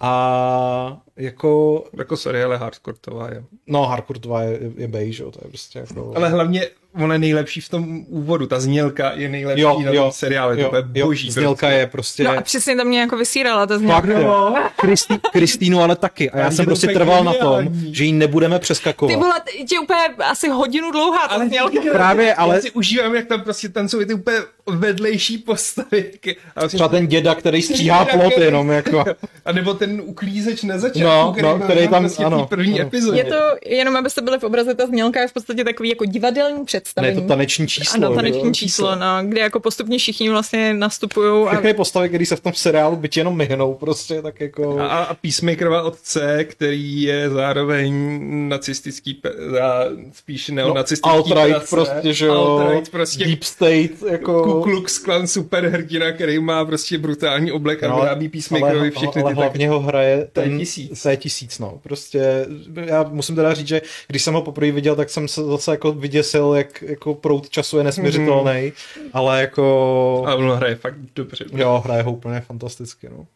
[0.00, 3.44] A jako, Jako sorry, ale hardcoreová je.
[3.66, 6.12] no, Harcourtová je, je beige, jo, to je prostě jako...
[6.16, 8.46] Ale hlavně ona je nejlepší v tom úvodu.
[8.46, 10.52] Ta znělka je nejlepší jo, na jo, tom seriálu.
[10.56, 11.30] Je jo, to úplně jo, boží.
[11.30, 11.76] znělka prostě.
[11.78, 12.24] je prostě...
[12.24, 14.20] No a přesně to mě jako vysírala, ta Fakt, znělka.
[14.20, 14.54] jo.
[14.80, 16.30] Kristý, Kristýnu ale taky.
[16.30, 17.94] A já Ale jsem je prostě trval na tom, geniální.
[17.94, 19.16] že ji nebudeme Ty přeskakovat.
[19.18, 19.34] vole,
[19.68, 21.80] tě úplně asi hodinu dlouhá ta Ale znělka.
[21.92, 26.10] Právě, ale Já si užívám, jak tam prostě tancují ty úplně vedlejší postavy.
[26.56, 29.04] A, vlastně, třeba ten děda, který stříhá Děda, plot který- jenom jako...
[29.44, 32.46] a nebo ten uklízeč na začátku, No, který, no, který tam- prostě v té ano,
[32.46, 32.88] první ano.
[32.88, 33.18] epizodě.
[33.18, 36.58] Je to, jenom abyste byli v obraze, ta znělka je v podstatě takový jako divadelní
[36.58, 37.16] Ne, představení.
[37.16, 37.94] je to taneční číslo.
[37.96, 38.14] Ano, jo.
[38.14, 42.40] taneční číslo, no, kde jako postupně všichni vlastně nastupují a Všechny postavy, které se v
[42.40, 44.78] tom seriálu byť jenom myhnou, prostě tak jako...
[44.80, 51.66] A, a Peacemakerova otce, který je zároveň nacistický, pe- a spíš neonacistický No, alt-right prace.
[51.70, 54.42] prostě, že jo, Alt-right prostě Deep State, jako...
[54.42, 59.22] Ku Klux Klan superhrdina, který má prostě brutální oblek a No, vyrábí Peacemakerovi ale, všechny
[59.22, 59.44] ale ty tak...
[59.44, 61.02] hlavně ho hraje ten tisíc.
[61.02, 61.78] To je tisíc, no.
[61.82, 62.46] Prostě
[62.84, 65.92] já musím teda říct, že když jsem ho poprvé viděl, tak jsem se zase jako
[65.92, 69.10] vyděsil, jak jako proud času je nesměřitelný, mm-hmm.
[69.12, 70.24] ale jako...
[70.26, 71.44] A on hraje fakt dobře.
[71.52, 73.26] Jo, hraje ho úplně fantasticky, no.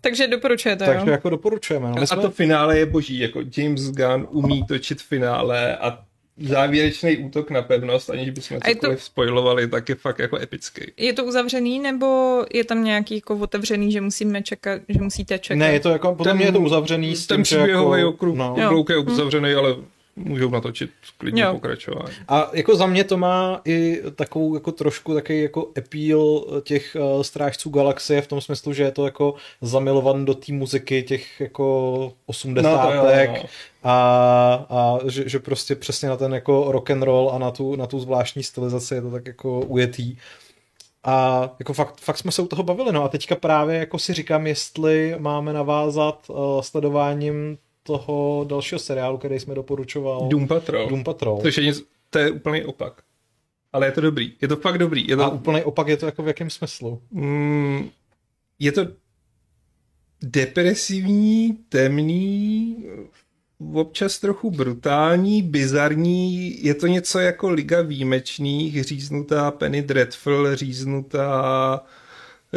[0.00, 1.12] takže doporučujete, Takže jo?
[1.12, 1.88] jako doporučujeme.
[1.88, 2.02] No.
[2.02, 2.22] A jsme...
[2.22, 5.98] to finále je boží, jako James Gunn umí točit finále a
[6.40, 10.36] závěrečný útok na pevnost, aniž bychom A je to- cokoliv spoilovali, tak je fakt jako
[10.38, 10.82] epický.
[10.96, 15.58] Je to uzavřený, nebo je tam nějaký jako otevřený, že musíme čekat, že musíte čekat?
[15.58, 17.98] Ne, je to jako, podle Ten- mě je to uzavřený s Ten tím, že příběhový
[18.00, 18.10] jako...
[18.10, 18.56] okruh, No,
[18.90, 19.76] je uzavřený, ale
[20.18, 21.52] můžou natočit klidně Jo.
[21.52, 22.14] pokračování.
[22.28, 27.22] A jako za mě to má i takovou jako trošku takový jako appeal těch uh,
[27.22, 32.12] strážců galaxie v tom smyslu, že je to jako zamilovan do té muziky těch jako
[32.26, 33.48] osmdesátek No, jo, no.
[33.84, 37.76] a, a že, že, prostě přesně na ten jako rock and roll a na tu,
[37.76, 40.16] na tu zvláštní stylizaci je to tak jako ujetý.
[41.04, 44.14] A jako fakt, fakt jsme se u toho bavili, no a teďka právě jako si
[44.14, 50.28] říkám, jestli máme navázat uh, sledováním toho dalšího seriálu, který jsme doporučoval.
[50.28, 50.88] Doom Patrol.
[50.88, 51.38] Doom Patrol.
[51.42, 53.02] Což je, nic, to je úplný opak.
[53.72, 54.32] Ale je to dobrý.
[54.42, 55.08] Je to fakt dobrý.
[55.08, 57.02] Je to, A úplný opak je to jako v jakém smyslu?
[57.10, 57.88] Mm,
[58.58, 58.86] je to
[60.22, 62.76] depresivní, temný,
[63.72, 71.80] občas trochu brutální, bizarní, je to něco jako Liga výjimečných, říznutá Penny Dreadful, říznutá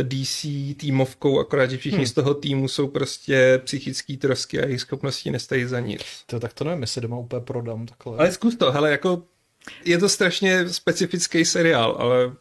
[0.02, 0.46] DC
[0.78, 2.08] týmovkou, akorát, že všichni hmm.
[2.08, 6.02] z toho týmu jsou prostě psychický trosky a jejich schopnosti nestají za nic.
[6.26, 8.18] To, tak to nevím, jestli doma úplně prodám takhle.
[8.18, 9.24] Ale zkus to, hele, jako
[9.86, 12.32] je to strašně specifický seriál, ale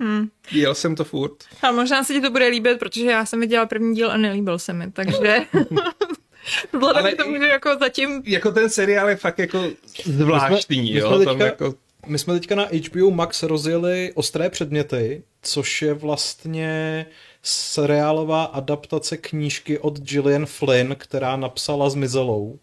[0.00, 0.28] hmm.
[0.52, 1.44] jel jsem to furt.
[1.62, 4.58] Ale možná se ti to bude líbit, protože já jsem viděla první díl a nelíbil
[4.58, 5.36] se mi, takže...
[6.72, 8.22] Vzhledem Ale k tomu, i- že jako zatím...
[8.26, 9.64] Jako ten seriál je fakt jako
[10.04, 11.74] zvláštní, my jsme jo, tam teďka- jako
[12.06, 17.06] My jsme teďka na HBO Max rozjeli Ostré předměty, což je vlastně
[17.42, 22.58] seriálová adaptace knížky od Gillian Flynn, která napsala Zmizelou.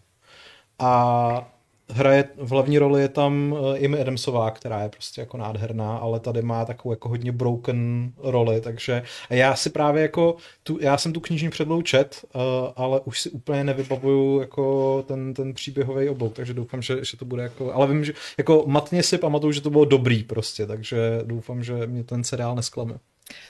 [0.78, 1.52] A
[1.92, 6.20] hraje, v hlavní roli je tam eh, Amy Adamsová, která je prostě jako nádherná, ale
[6.20, 11.12] tady má takovou jako hodně broken roli, takže já si právě jako, tu, já jsem
[11.12, 12.42] tu knižní předlohu čet, uh,
[12.76, 17.24] ale už si úplně nevybavuju jako ten, ten příběhový oblouk, takže doufám, že, že to
[17.24, 21.20] bude jako, ale vím, že jako matně si pamatuju, že to bylo dobrý prostě, takže
[21.24, 22.94] doufám, že mě ten seriál nesklame.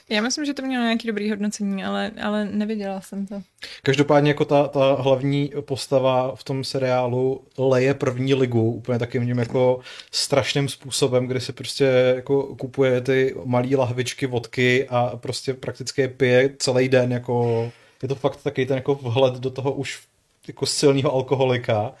[0.09, 3.41] Já myslím, že to mělo nějaký dobrý hodnocení, ale, ale neviděla jsem to.
[3.83, 9.39] Každopádně jako ta, ta hlavní postava v tom seriálu leje první ligu úplně takým tím
[9.39, 9.79] jako
[10.11, 16.07] strašným způsobem, kdy si prostě jako kupuje ty malé lahvičky vodky a prostě prakticky je
[16.07, 19.99] pije celý den jako je to fakt taky ten jako vhled do toho už
[20.47, 21.93] jako silného alkoholika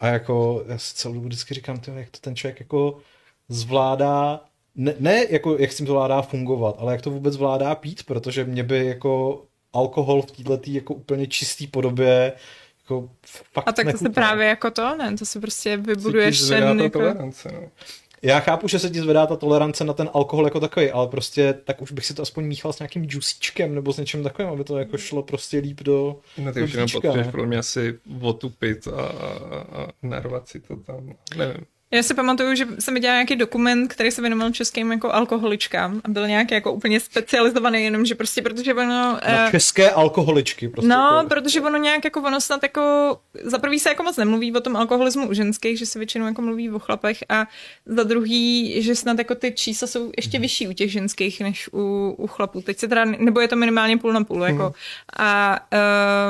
[0.00, 2.98] a jako já si celou dobu vždycky říkám, tyjo, jak to ten člověk jako
[3.48, 4.40] zvládá
[4.76, 8.44] ne, ne jako jak s tím zvládá fungovat, ale jak to vůbec zvládá pít, protože
[8.44, 12.32] mě by jako alkohol v této jako úplně čistý podobě
[12.82, 13.10] jako
[13.52, 14.10] fakt A tak to se nechutná.
[14.10, 15.16] právě jako to, ne?
[15.16, 16.98] To si prostě se vybuduješ ten jako...
[16.98, 17.68] tolerance, no.
[18.22, 21.52] Já chápu, že se ti zvedá ta tolerance na ten alkohol jako takový, ale prostě
[21.64, 24.64] tak už bych si to aspoň míchal s nějakým juicíčkem nebo s něčím takovým, aby
[24.64, 28.88] to jako šlo prostě líp do No ty už jenom potřebuješ podle mě asi otupit
[28.88, 31.14] a, a, a narvat si to tam.
[31.36, 31.66] Nevím.
[31.90, 36.08] Já si pamatuju, že jsem viděla nějaký dokument, který se věnoval českým jako alkoholičkám a
[36.08, 38.86] byl nějaký jako úplně specializovaný, jenom že prostě, protože ono...
[38.86, 40.68] Na eh, české alkoholičky.
[40.68, 44.16] Prostě No, jako, protože ono nějak jako ono snad jako, za prvý se jako moc
[44.16, 47.46] nemluví o tom alkoholismu u ženských, že se většinou jako mluví o chlapech a
[47.86, 52.14] za druhý, že snad jako ty čísla jsou ještě vyšší u těch ženských než u,
[52.18, 52.62] u chlapů.
[52.62, 54.72] Teď se teda, nebo je to minimálně půl na půl, jako.
[55.18, 55.60] A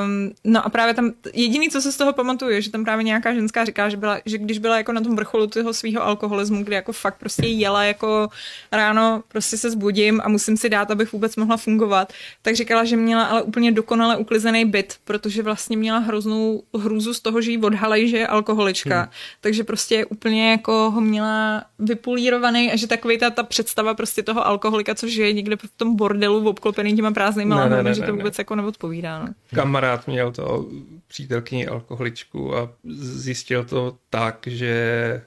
[0.03, 3.03] um, no a právě tam, jediný, co se z toho pamatuju, je, že tam právě
[3.03, 6.63] nějaká ženská říká, že, byla, že když byla jako na tom vrcholu toho svého alkoholismu,
[6.63, 8.27] kdy jako fakt prostě jela jako
[8.71, 12.97] ráno prostě se zbudím a musím si dát, abych vůbec mohla fungovat, tak říkala, že
[12.97, 17.57] měla ale úplně dokonale uklizený byt, protože vlastně měla hroznou hrůzu z toho, že jí
[17.57, 18.99] odhalej, že je alkoholička.
[19.01, 19.09] Hmm.
[19.41, 24.47] Takže prostě úplně jako ho měla vypulírovaný a že takový ta, ta představa prostě toho
[24.47, 28.07] alkoholika, co žije někde v tom bordelu obklopený těma prázdnýma Ne, ne, ne, že ne,
[28.07, 28.17] to ne.
[28.17, 29.19] vůbec jako neodpovídá.
[29.19, 29.33] No.
[29.55, 30.65] Kamarád měl to
[31.07, 35.21] přítelkyni alkoholičku a zjistil to tak, že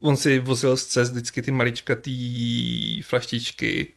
[0.00, 3.94] on si vozil z cest vždycky ty maličkatý flaštičky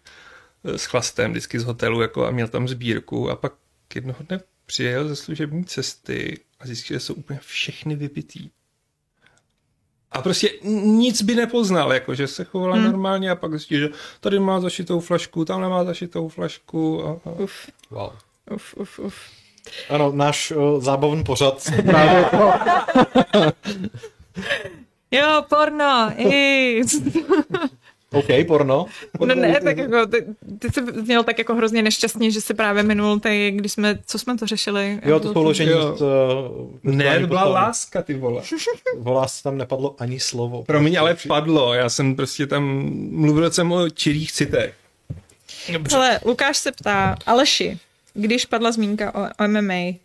[0.64, 3.54] eh, s chlastem vždycky z hotelu jako a měl tam sbírku a pak
[3.96, 8.50] jednoho dne přijel ze služební cesty a zjistil, že jsou úplně všechny vypitý.
[10.12, 10.50] A prostě
[10.86, 12.86] nic by nepoznal, jako že se chovala hmm.
[12.86, 17.06] normálně a pak zjistil, že tady má zašitou flašku, tam nemá zašitou flašku.
[17.08, 17.30] A, a...
[17.30, 18.12] Uf, wow.
[18.52, 19.16] uf, uf, uf.
[19.90, 22.26] Ano, náš uh, zábavný pořad se právě
[25.12, 26.82] Jo, porno, i.
[28.14, 28.86] OK, porno.
[29.26, 30.26] No ne, tak jako, ty,
[30.60, 34.20] ty jsi měl tak jako hrozně nešťastně, že si právě minul ty, když jsme, co
[34.20, 35.00] jsme to řešili?
[35.06, 35.98] Jo, to bylo ložení uh,
[36.84, 38.44] Ne, to byla láska, ty vole.
[39.06, 40.64] Lásce tam nepadlo ani slovo.
[40.64, 41.74] Promiň, ale padlo.
[41.74, 42.64] Já jsem prostě tam
[43.12, 44.74] mluvil jsem o čirých citech.
[45.92, 47.80] Hele, Lukáš se ptá, Aleši,
[48.14, 49.98] když padla zmínka o, o MMA,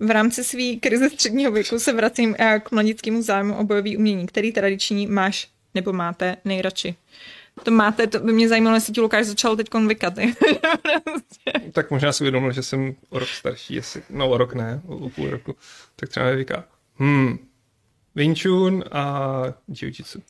[0.00, 4.26] v rámci své krize středního věku se vracím eh, k mladickému zájmu o bojový umění,
[4.26, 6.94] který tradiční máš nebo máte nejradši.
[7.62, 10.14] To máte, to by mě zajímalo, jestli ti Lukáš začal teď vykat.
[11.72, 14.96] Tak možná si uvědomil, že jsem o rok starší, jestli, no o rok ne, o,
[14.96, 15.56] o půl roku,
[15.96, 16.64] tak třeba nevyká.
[16.96, 17.38] Hmm.
[18.14, 20.20] Wing Chun a Jiu-Jitsu.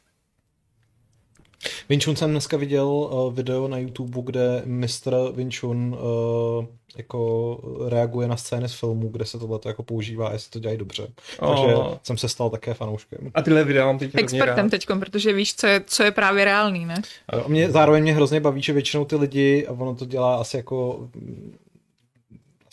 [1.89, 5.97] Vinčun jsem dneska viděl uh, video na YouTube, kde mistr Vinčun
[6.59, 6.65] uh,
[6.97, 11.09] jako reaguje na scény z filmu, kde se tohle jako používá, jestli to dělají dobře.
[11.41, 11.55] Oh.
[11.55, 13.31] Takže jsem se stal také fanouškem.
[13.35, 16.87] A tyhle videa mám teď Expertem teďkom, protože víš, co je, co je právě reálný,
[16.87, 17.03] ne?
[17.29, 20.57] A mě, zároveň mě hrozně baví, že většinou ty lidi, a ono to dělá asi
[20.57, 21.09] jako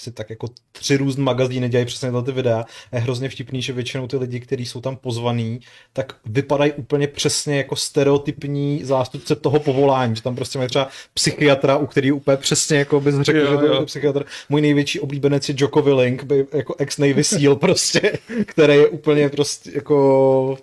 [0.02, 2.66] asi tak jako tři různé magazíny dělají přesně ty videa.
[2.94, 5.60] Je hrozně vtipný, že většinou ty lidi, kteří jsou tam pozvaný,
[5.94, 10.16] tak vypadají úplně přesně jako stereotypní zástupce toho povolání.
[10.16, 13.58] Že tam prostě mají třeba psychiatra, u který úplně přesně jako bys řekl, Jo, že
[13.58, 14.26] to je psychiatr.
[14.50, 19.72] Můj největší oblíbenec je Jocko Willink, by- jako ex-Navy SEAL prostě, který je úplně prostě
[19.76, 20.58] jako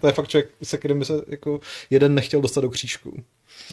[0.00, 3.22] to je fakt člověk, se kterým by se jako jeden nechtěl dostat do křížku.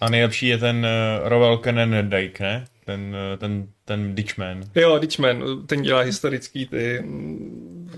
[0.02, 2.66] A nejlepší je ten uh, Rovel Kenen Dyke, ne?
[2.86, 4.64] Ten, uh, ten, ten Ditchman.
[4.76, 7.04] Jo, Ditchman, ten dělá historický ty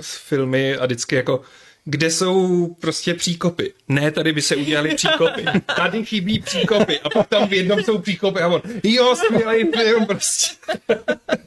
[0.01, 1.41] filmy a vždycky jako
[1.85, 3.73] kde jsou prostě příkopy.
[3.87, 5.45] Ne, tady by se udělali příkopy.
[5.75, 6.99] Tady chybí příkopy.
[6.99, 10.55] A pak tam v jednom jsou příkopy a on, jo, skvělý film prostě.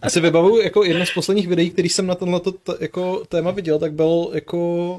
[0.05, 2.41] Já si vybavuju jako jedno z posledních videí, který jsem na tenhle
[2.81, 4.59] jako téma viděl, tak byl jako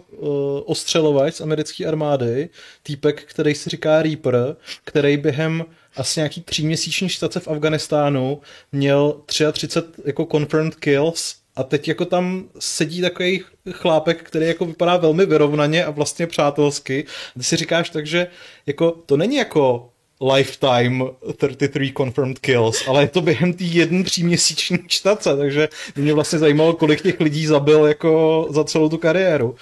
[0.10, 0.27] uh,
[0.65, 2.49] ostřelovač z americké armády,
[2.84, 5.65] týpek, který si říká Reaper, který během
[5.97, 12.49] asi nějaký tříměsíční štace v Afganistánu měl 33 jako confirmed kills a teď jako tam
[12.60, 17.06] sedí takový chlápek, který jako vypadá velmi vyrovnaně a vlastně přátelsky.
[17.38, 18.27] Ty si říkáš tak, že
[18.65, 19.89] jako to není jako
[20.34, 21.06] lifetime
[21.38, 26.73] 33 confirmed kills, ale je to během té jedné tříměsíční čtace, takže mě vlastně zajímalo,
[26.73, 29.56] kolik těch lidí zabil jako za celou tu kariéru.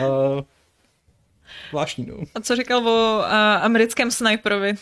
[0.00, 0.40] Uh,
[1.70, 2.16] zvláštní, no.
[2.34, 3.24] A co říkal o uh,
[3.64, 4.74] americkém sniperovi?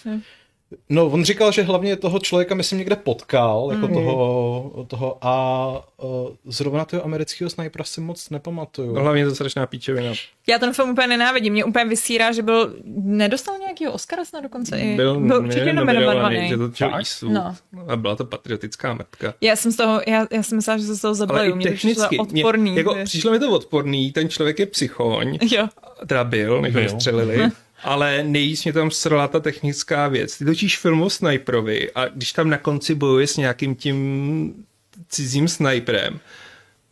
[0.88, 6.28] No, on říkal, že hlavně toho člověka, myslím, někde potkal, jako toho, toho a uh,
[6.44, 8.94] zrovna toho amerického snajpera si moc nepamatuju.
[8.94, 10.12] No, hlavně to strašná píčevina.
[10.48, 11.52] Já ten film úplně nenávidím.
[11.52, 12.76] Mě úplně vysírá, že byl...
[12.96, 14.96] Nedostal nějakýho Oscara snad dokonce i...
[14.96, 16.48] Byl, byl určitě nominovaný.
[16.48, 16.70] že to?
[16.84, 17.32] Eastwood.
[17.32, 17.56] No.
[17.88, 19.34] A byla to patriotická mrtka.
[19.40, 21.74] Já jsem z toho, já, já jsem myslela, že se z toho i Mě to
[21.76, 22.70] přišlo technicky, odporný.
[22.70, 25.68] mě, jako, přišlo mi to odporný, ten člověk je psychoň, Jo.
[26.06, 27.38] teda byl, než ho střelili,
[27.82, 30.38] ale nejvíc mě tam srala ta technická věc.
[30.38, 34.54] Ty točíš film o snajperovi a když tam na konci bojuje s nějakým tím
[35.08, 36.20] cizím snajperem,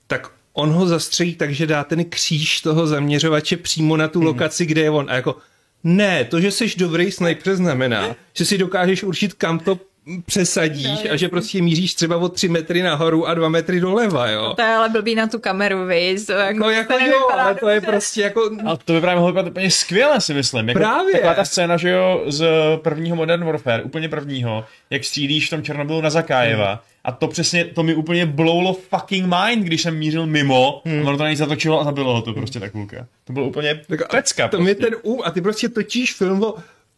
[0.07, 4.67] tak on ho zastřelí tak, že dá ten kříž toho zaměřovače přímo na tu lokaci,
[4.67, 5.11] kde je on.
[5.11, 5.37] A jako,
[5.85, 9.79] ne, to, že jsi dobrý sniper znamená, že si dokážeš určit, kam to
[10.27, 14.53] přesadíš a že prostě míříš třeba o tři metry nahoru a dva metry doleva, jo.
[14.57, 16.27] To je ale blbý na tu kameru, víš?
[16.27, 18.51] To jako, No jako to jo, ale to je prostě jako...
[18.67, 20.69] A to by právě mohlo vypadat úplně skvěle, si myslím.
[20.69, 21.13] Jako Právě.
[21.13, 22.47] Taková ta scéna, že jo, z
[22.83, 26.83] prvního Modern Warfare, úplně prvního, jak střílíš v tom Černobylu na Zakájeva.
[27.05, 30.99] A to přesně, to mi úplně blowlo fucking mind, když jsem mířil mimo, hmm.
[30.99, 33.07] a ono to na něj zatočilo a zabilo ho to prostě ta kulka.
[33.25, 34.49] To bylo úplně Tak a pecka.
[34.49, 36.55] To je ten um a ty prostě točíš film o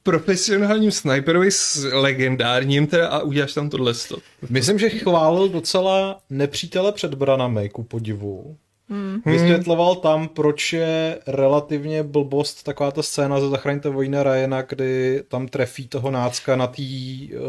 [0.07, 4.17] profesionálním sniperovi s legendárním teda a uděláš tam tohle sto.
[4.51, 8.57] Myslím, že chválil docela nepřítele před branami, ku podivu.
[8.89, 9.21] Hmm.
[9.27, 15.49] Vysvětloval tam, proč je relativně blbost taková ta scéna ze Zachraňte vojna Ryana, kdy tam
[15.49, 16.83] trefí toho nácka na té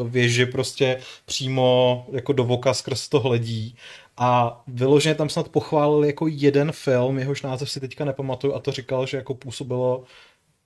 [0.04, 3.76] věži prostě přímo jako do voka skrz to hledí.
[4.18, 8.72] A vyloženě tam snad pochválil jako jeden film, jehož název si teďka nepamatuju a to
[8.72, 10.04] říkal, že jako působilo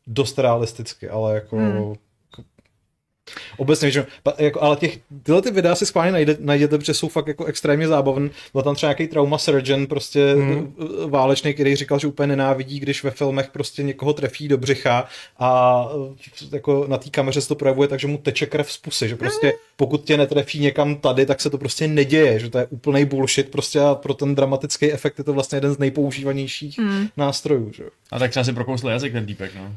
[0.07, 1.95] dost realisticky, ale jako hmm.
[3.57, 4.05] Obecně, že,
[4.37, 7.87] jako, ale těch, tyhle ty videa si schválně najde, najděte, protože jsou fakt jako extrémně
[7.87, 8.29] zábavné.
[8.53, 10.75] Byl tam třeba nějaký trauma surgeon, prostě mm.
[11.07, 15.05] válečný, který říkal, že úplně nenávidí, když ve filmech prostě někoho trefí do břicha
[15.39, 15.85] a
[16.41, 19.09] eh, jako na té kameře se to projevuje tak, že mu teče krev z pusy,
[19.09, 22.67] že prostě pokud tě netrefí někam tady, tak se to prostě neděje, že to je
[22.69, 27.07] úplný bullshit prostě a pro ten dramatický efekt je to vlastně jeden z nejpoužívanějších mm.
[27.17, 27.83] nástrojů, že?
[27.83, 27.89] jo.
[28.11, 29.75] A tak třeba si prokousl jazyk ten týpek, no.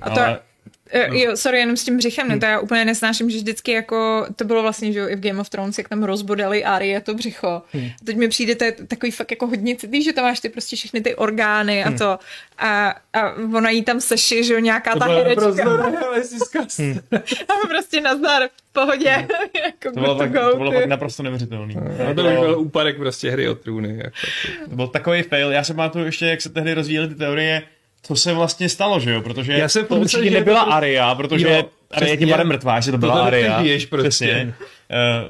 [0.00, 0.38] A to, Ale-
[1.08, 4.26] Uh, jo, sorry, jenom s tím břichem, ne, to já úplně nesnáším, že vždycky jako,
[4.36, 7.14] to bylo vlastně, že jo, i v Game of Thrones, jak tam rozbodali Arya to
[7.14, 7.62] břicho.
[7.72, 7.84] Hmm.
[7.84, 10.48] A teď mi přijde, to je takový fakt jako hodně citlivý, že tam máš ty
[10.48, 12.18] prostě všechny ty orgány a to.
[12.58, 15.44] A, a ona jí tam seši, že jo, nějaká ta herečka.
[17.48, 19.08] A prostě nazdar, v pohodě.
[19.64, 21.74] jako To bylo, tak, to go, to bylo pak naprosto neuvěřitelný.
[21.74, 23.96] No to byl úpadek prostě hry o trůny.
[23.96, 24.16] Jako.
[24.70, 25.50] To byl takový fail.
[25.52, 27.62] Já se pamatuju ještě, jak se tehdy rozvíjely ty teorie,
[28.02, 29.20] co se vlastně stalo, že jo?
[29.22, 32.90] Protože Já jsem to určitě nebyla Aria, protože Jo, Aria je tím pádem mrtvá, že
[32.90, 33.48] to byla Tohle Aria.
[33.48, 34.08] nepřežiješ prostě.
[34.08, 34.54] Přesně.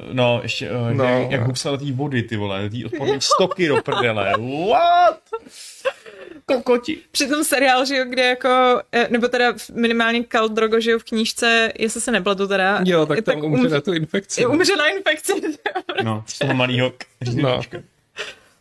[0.09, 1.03] Uh, no, ještě, uh, No.
[1.03, 4.33] jak, jak hupsal do té vody, ty vole, ty odporný stoky do prdele.
[4.69, 5.19] What?
[6.45, 6.97] Kokoti.
[7.11, 10.99] Při tom seriál, že jo, kde jako, eh, nebo teda minimálně Kal Drogo, že jo,
[10.99, 12.79] v knížce, jestli se nepletu teda.
[12.85, 14.45] Jo, tak tam umře umř- na tu infekci.
[14.45, 15.33] umře na infekci.
[16.03, 16.93] No, z toho malýho
[17.35, 17.61] No.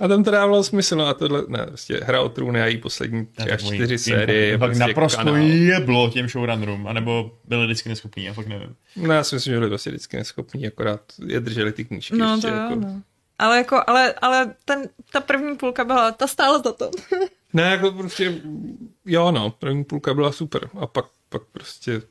[0.02, 2.78] A tam to dávalo smysl, no a tohle, ne, prostě hra o trůny a její
[2.78, 4.46] poslední tři až čtyři série.
[4.46, 5.36] je Fakt prostě naprosto kanál.
[5.36, 8.74] jeblo těm showrunnerům, anebo byli vždycky neschopní, já fakt nevím.
[8.96, 12.16] No já si myslím, že byli prostě vždycky neschopní, akorát je drželi ty knížky.
[12.16, 12.72] No ještě, to jako.
[12.74, 13.02] jo, no.
[13.38, 16.90] Ale jako, ale, ale ten, ta první půlka byla, ta stála za to.
[17.54, 18.40] Ne, jako prostě,
[19.06, 22.02] jo no, první půlka byla super a pak, pak prostě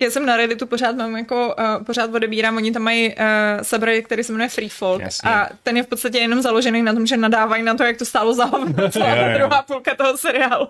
[0.00, 3.14] Já jsem na Redditu pořád mám jako, uh, pořád odebírám, oni tam mají uh,
[3.62, 5.30] subreddit, který se jmenuje Freefolk Jasně.
[5.30, 8.04] a ten je v podstatě jenom založený na tom, že nadávají na to, jak to
[8.04, 9.38] stálo za hovno, celá ta jo.
[9.38, 10.68] druhá půlka toho seriálu.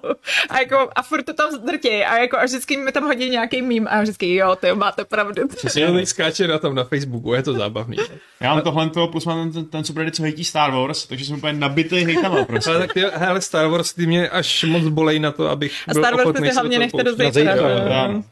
[0.49, 3.63] A jako, a furt to tam zdrtějí a jako a vždycky mi tam hodí nějaký
[3.63, 5.49] mím a vždycky jo, ty máte pravdu.
[5.49, 7.97] Přesně, teď skáče na tom na Facebooku, je to zábavný.
[8.41, 11.37] Já mám tohle toho, plus mám ten, ten subreddit, co hejtí Star Wars, takže jsem
[11.37, 12.71] úplně nabitý hejtama prostě.
[12.71, 15.93] Ale tak ty, hele, Star Wars, ty mě až moc bolej na to, abych A
[15.93, 18.25] byl Star Wars ochotný ty hlavně nechte do zítra.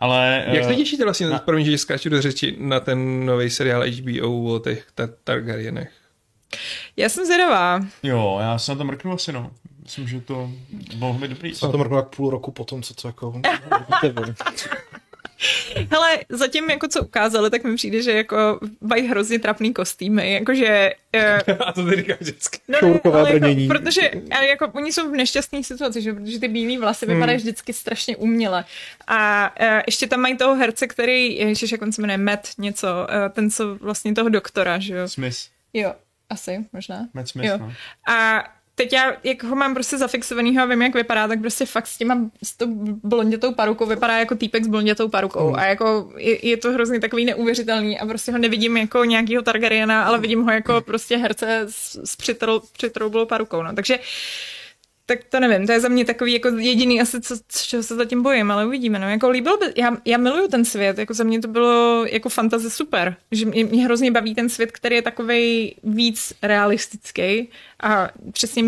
[0.00, 0.44] Ale...
[0.48, 3.82] Jak se eh, těšíte vlastně, na- promiň, že skáču do řeči, na ten nový seriál
[3.90, 5.92] HBO o těch ta- Targaryenech?
[6.96, 7.80] Já jsem zvědavá.
[8.02, 9.50] Jo, já se na to mrknu asi, no.
[9.82, 10.50] Myslím, že to
[10.94, 11.54] bylo být dobrý.
[11.54, 13.40] Jsem to mrknu jak půl roku potom, co to jako...
[15.90, 20.92] Hele, zatím jako co ukázali, tak mi přijde, že jako mají hrozně trapný kostýmy, jakože...
[21.48, 22.58] Uh, A to ty říkáš vždycky.
[22.68, 23.66] No, Šourkové ale brnění.
[23.66, 26.12] Jako, protože ale jako, oni jsou v nešťastné situaci, že?
[26.12, 28.64] protože ty bílé vlasy vypadají vždycky strašně uměle.
[29.06, 32.86] A uh, ještě tam mají toho herce, který, ježiš, jak on se jmenuje, Matt něco,
[32.86, 35.08] uh, ten, co vlastně toho doktora, že jo?
[35.08, 35.38] Smith.
[35.72, 35.94] Jo,
[36.30, 37.08] asi, možná.
[37.14, 37.58] Matt Smith, jo.
[37.58, 37.72] no.
[38.14, 38.44] A
[38.80, 41.98] teď já, jak ho mám prostě zafixovanýho a vím, jak vypadá, tak prostě fakt s
[41.98, 42.66] těma, s tou
[43.02, 45.56] blondětou parukou vypadá jako týpek s blondětou parukou.
[45.56, 50.04] A jako je, je, to hrozně takový neuvěřitelný a prostě ho nevidím jako nějakýho Targaryena,
[50.04, 53.62] ale vidím ho jako prostě herce s, s přitrou, přitroublou parukou.
[53.62, 53.74] No.
[53.74, 53.98] Takže
[55.10, 57.34] tak to nevím, to je za mě takový jako jediný asi, co,
[57.66, 60.98] čeho se zatím bojím, ale uvidíme, no, jako líbil by, já, já miluju ten svět,
[60.98, 64.72] jako za mě to bylo jako fantazy super, že mě, mě hrozně baví ten svět,
[64.72, 67.48] který je takovej víc realistický
[67.82, 68.62] a přesně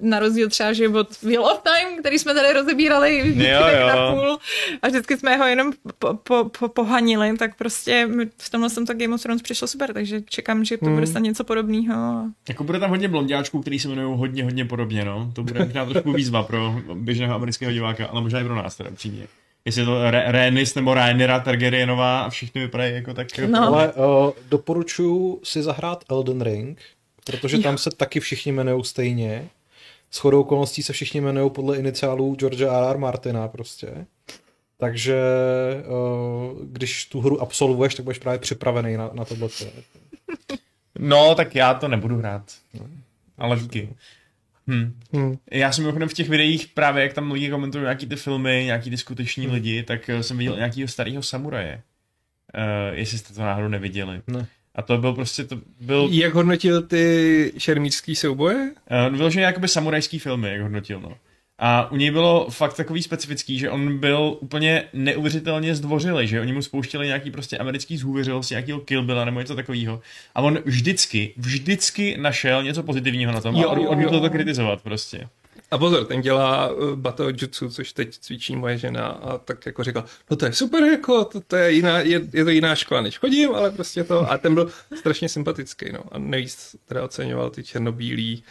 [0.00, 3.86] na rozdíl třeba, že od Wheel of Time, který jsme tady rozebírali Jo, tak jo.
[3.86, 4.38] na půl
[4.82, 8.94] a vždycky jsme ho jenom po, po, po, pohanili, tak prostě v tomhle jsem to
[8.94, 12.24] Game of Thrones přišlo super, takže čekám, že to bude snad něco podobného.
[12.48, 15.30] Jako bude tam hodně blondiáčků, který se jmenují hodně, hodně podobně, no.
[15.34, 18.90] To bude možná trošku výzva pro běžného amerického diváka, ale možná i pro nás teda
[18.90, 19.26] přímě.
[19.64, 23.38] Jestli je to Re- Rhaenys nebo Rhaenyra Targaryenová a všichni vypadají jako tak...
[23.38, 23.62] No.
[23.62, 26.80] Ale uh, doporučuji si zahrát Elden Ring,
[27.24, 29.48] protože tam se taky všichni jmenují stejně.
[30.10, 32.68] S chodou okolností se všichni jmenují podle iniciálů George R.
[32.90, 32.98] R.
[32.98, 34.06] Martina prostě.
[34.78, 35.16] Takže
[35.86, 39.48] uh, když tu hru absolvuješ, tak budeš právě připravený na, na tohle.
[40.98, 42.42] No, tak já to nebudu hrát.
[43.38, 43.88] Ale díky.
[44.70, 45.00] Hm.
[45.16, 45.36] Hm.
[45.50, 48.90] Já jsem mimochodem v těch videích právě, jak tam lidi komentují nějaký ty filmy, nějaký
[48.90, 51.82] ty skuteční lidi, tak eh, jsem viděl nějakýho starého samuraje.
[52.56, 54.22] Uh, jestli jste to náhodou neviděli.
[54.26, 54.46] Ne.
[54.74, 58.72] A to byl prostě, to byl, Jak hodnotil ty šermířský souboje?
[59.08, 61.16] uh, vyloženě jakoby samurajský filmy, jak hodnotil, no.
[61.58, 66.52] A u něj bylo fakt takový specifický, že on byl úplně neuvěřitelně zdvořilý, že oni
[66.52, 70.00] mu spouštěli nějaký prostě americký zhůvěřilost, nějakýho Kill Billa nebo něco takového.
[70.34, 74.20] A on vždycky, vždycky našel něco pozitivního na tom Jo, a jo.
[74.20, 75.28] to kritizovat prostě.
[75.70, 79.84] A pozor, ten dělá uh, Battle Jutsu, což teď cvičí moje žena a tak jako
[79.84, 83.00] říkal, no to je super, jako to, to je, jiná, je, je, to jiná škola,
[83.00, 87.50] než chodím, ale prostě to, a ten byl strašně sympatický, no, a nejvíc teda oceňoval
[87.50, 88.44] ty černobílý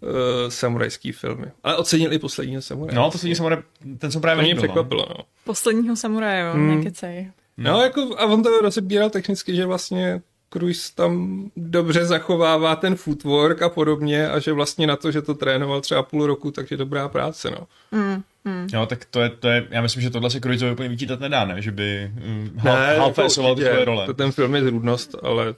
[0.00, 0.08] uh,
[0.48, 1.46] samurajský filmy.
[1.64, 2.96] Ale ocenil i posledního samuraje.
[2.96, 3.58] No, to se samuraj,
[3.98, 4.68] ten jsem to právě mě líbil, no.
[4.68, 5.24] překvapilo, no.
[5.44, 6.76] Posledního samuraje, jo, Hmm.
[6.76, 7.30] nekecej.
[7.56, 10.20] No, jako, a on to rozebíral technicky, že vlastně
[10.52, 15.34] Cruise tam dobře zachovává ten footwork a podobně a že vlastně na to, že to
[15.34, 17.66] trénoval třeba půl roku, takže dobrá práce, no.
[17.92, 18.66] Mm, mm.
[18.72, 21.44] Jo, tak to je, to je, já myslím, že tohle se Cruiseovi úplně vyčítat nedá,
[21.44, 21.62] ne?
[21.62, 24.06] Že by um, Ne, halfassoval ty svoje role.
[24.06, 25.54] To ten film je zrůdnost, ale,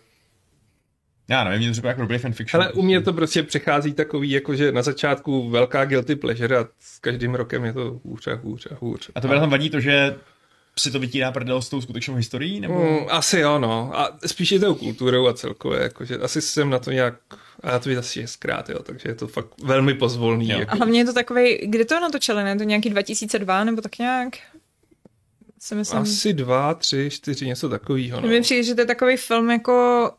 [1.28, 2.62] Já nevím, mě to třeba jako dobrý fanfiction.
[2.62, 6.66] ale u mě to prostě přechází takový, jako že na začátku velká guilty pleasure a
[6.78, 9.10] s každým rokem je to hůř a hůř a hůř.
[9.14, 10.16] A to tam vadí to, že
[10.78, 12.60] si to vytírá prdel s tou skutečnou historií?
[12.60, 12.74] Nebo...
[12.74, 13.90] Mm, asi jo, no.
[13.94, 17.14] A spíš je tou kulturou a celkově, jakože asi jsem na to nějak,
[17.60, 20.48] a já to viděl asi šestkrát, jo, takže je to fakt velmi pozvolný.
[20.48, 20.58] Jo.
[20.58, 20.72] Jako.
[20.72, 22.56] A hlavně je to takový, kdy to natočili, ne?
[22.56, 24.28] To nějaký 2002 nebo tak nějak?
[25.60, 26.02] Si myslím.
[26.02, 28.20] Asi dva, tři, čtyři, něco takového.
[28.20, 28.28] No.
[28.28, 30.10] Mně přijde, že to je takový film jako,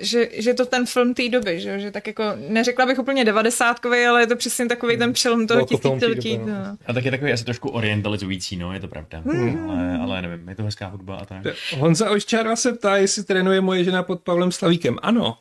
[0.00, 1.78] že, že je to ten film té doby, že, jo?
[1.78, 5.66] že tak jako, neřekla bych úplně devadesátkový, ale je to přesně takový ten přelom toho
[5.66, 6.38] tisíciletí.
[6.38, 6.46] no.
[6.46, 6.76] no.
[6.86, 9.22] A tak je takový asi trošku orientalizující, no, je to pravda.
[9.26, 9.70] Hmm.
[9.70, 11.46] Ale, ale nevím, je to hezká hudba a tak.
[11.78, 14.96] Honza Oščára se ptá, jestli trénuje moje žena pod Pavlem Slavíkem.
[15.02, 15.38] Ano.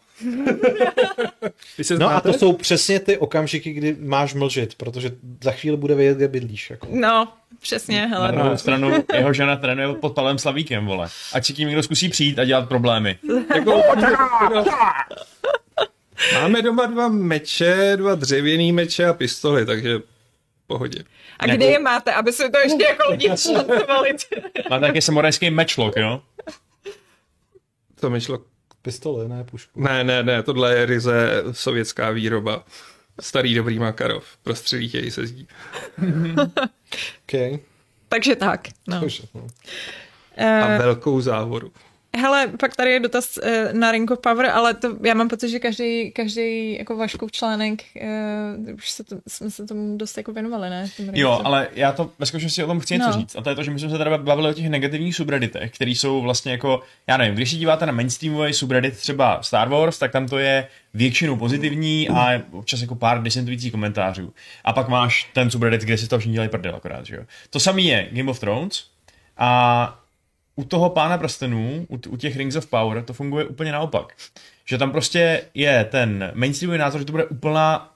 [2.00, 5.12] No a to jsou přesně ty okamžiky, kdy máš mlžit, protože
[5.44, 6.70] za chvíli bude vědět, kde bydlíš.
[6.70, 6.88] Jako.
[6.92, 8.32] no, přesně, Na hele.
[8.32, 11.08] druhou stranu jeho žena trénuje pod Pavlem Slavíkem, vole.
[11.34, 13.18] Ať si tím někdo zkusí přijít a dělat problémy.
[13.56, 13.82] Jako,
[14.56, 14.66] no,
[16.34, 20.00] Máme doma dva meče, dva dřevěný meče a pistoli, takže
[20.68, 21.04] pohodě.
[21.40, 24.10] A kde je máte, aby se to ještě jako lidi člentovali?
[24.70, 26.22] Má taky samurajský mečlock, jo?
[28.00, 28.22] To mi
[28.86, 29.82] Pistole, ne pušku.
[29.82, 32.64] Ne, ne, ne, tohle je ryze sovětská výroba.
[33.22, 34.26] Starý dobrý Makarov.
[34.44, 35.48] Prostřelí se zdí.
[37.24, 37.60] Okay.
[38.10, 38.68] Takže tak.
[38.88, 39.00] No.
[39.00, 39.48] Takže, no.
[40.38, 41.72] A Uh, velkou závoru.
[42.18, 45.50] Hele, pak tady je dotaz uh, na Ring of Power, ale to já mám pocit,
[45.50, 47.84] že každý, každý jako Vaškův článek,
[48.68, 50.90] uh, už se to, jsme se tomu dost jako věnovali, ne?
[51.14, 53.14] Jo, ale já to ve skutečnosti o tom chci něco No.
[53.14, 53.36] říct.
[53.36, 55.92] A to je to, že my jsme se tady bavili o těch negativních subredditech, které
[55.92, 60.12] jsou vlastně jako, já nevím, když se díváte na mainstreamový subreddit třeba Star Wars, tak
[60.12, 64.34] tam to je většinou pozitivní a občas jako pár disentujících komentářů.
[64.64, 67.24] A pak máš ten subreddit, kde si to všichni dělají prdel akorát, že jo.
[67.50, 68.84] To samé je Game of Thrones
[69.38, 70.00] a
[70.56, 74.14] u toho pána prstenů, u, u těch Rings of Power, to funguje úplně naopak.
[74.66, 77.96] Že tam prostě je ten mainstreamový názor, že to bude úplná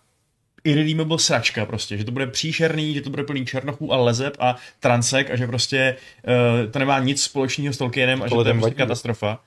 [0.64, 4.56] irredeemable sračka prostě, že to bude příšerný, že to bude plný černochů a lezeb a
[4.80, 5.96] transek a že prostě
[6.28, 9.40] uh, to nemá nic společného s Tolkienem a že to je prostě katastrofa.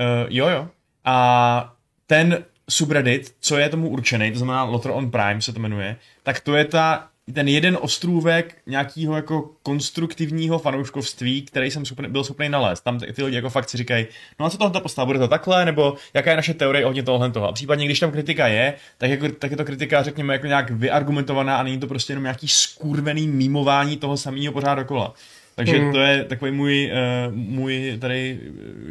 [0.00, 0.68] Uh, jo, jo.
[1.04, 1.74] A
[2.06, 6.40] ten subreddit, co je tomu určený, to znamená Lothar on Prime se to jmenuje, tak
[6.40, 12.48] to je ta, ten jeden ostrůvek nějakého jako konstruktivního fanouškovství, který jsem schopný, byl schopný
[12.48, 12.84] nalézt.
[12.84, 14.06] Tam ty lidi jako fakt si říkají,
[14.40, 17.30] no a co tohle postava, bude to takhle, nebo jaká je naše teorie ohledně tohle
[17.30, 17.48] toho.
[17.48, 20.70] A případně, když tam kritika je, tak, jako, tak je to kritika, řekněme, jako nějak
[20.70, 25.14] vyargumentovaná a není to prostě jenom nějaký skurvený mýmování toho samého pořád dokola.
[25.54, 25.92] Takže Mm.
[25.92, 26.92] to je takový můj,
[27.28, 28.40] uh, můj tady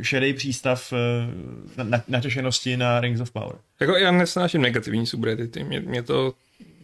[0.02, 2.22] šedý přístav uh, na, na,
[2.78, 3.56] na Rings of Power.
[3.80, 6.34] Jako já nesnáším negativní subreddity, mě, mě to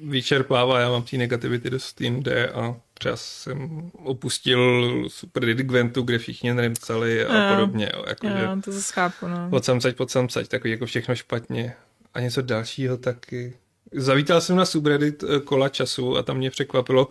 [0.03, 6.53] vyčerpává, já mám té negativity dost jinde a třeba jsem opustil subreddit Gwentu, kde všichni
[6.53, 7.55] nemcali a Jo.
[7.55, 7.91] podobně.
[7.93, 9.49] Jo, jakože Jo, to zase chápu, no.
[9.51, 11.73] od samcať, pod samcať, takový jako všechno špatně.
[12.13, 13.53] A něco dalšího taky.
[13.93, 17.07] Zavítal jsem na subreddit eh, kola času a tam mě překvapilo,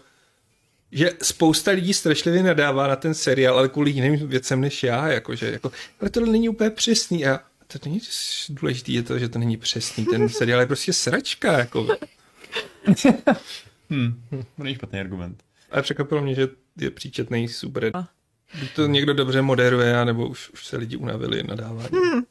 [0.93, 5.51] že spousta lidí strašlivě nadává na ten seriál, ale kvůli jiným věcem než já, jakože,
[5.51, 7.27] jako, ale tohle není úplně přesný.
[7.27, 8.01] A to není
[8.49, 10.05] důležité, je to, že to není přesný.
[10.07, 11.87] Ten seriál je prostě sračka, jako.
[13.91, 14.23] Hm,
[14.57, 15.43] to není špatný argument.
[15.71, 16.49] Ale překvapilo mě, že
[16.81, 18.07] je příčetný subreddit.
[18.61, 21.89] Buď to někdo dobře moderuje, nebo už, už se lidi unavili nadávání.
[21.93, 22.23] Uh,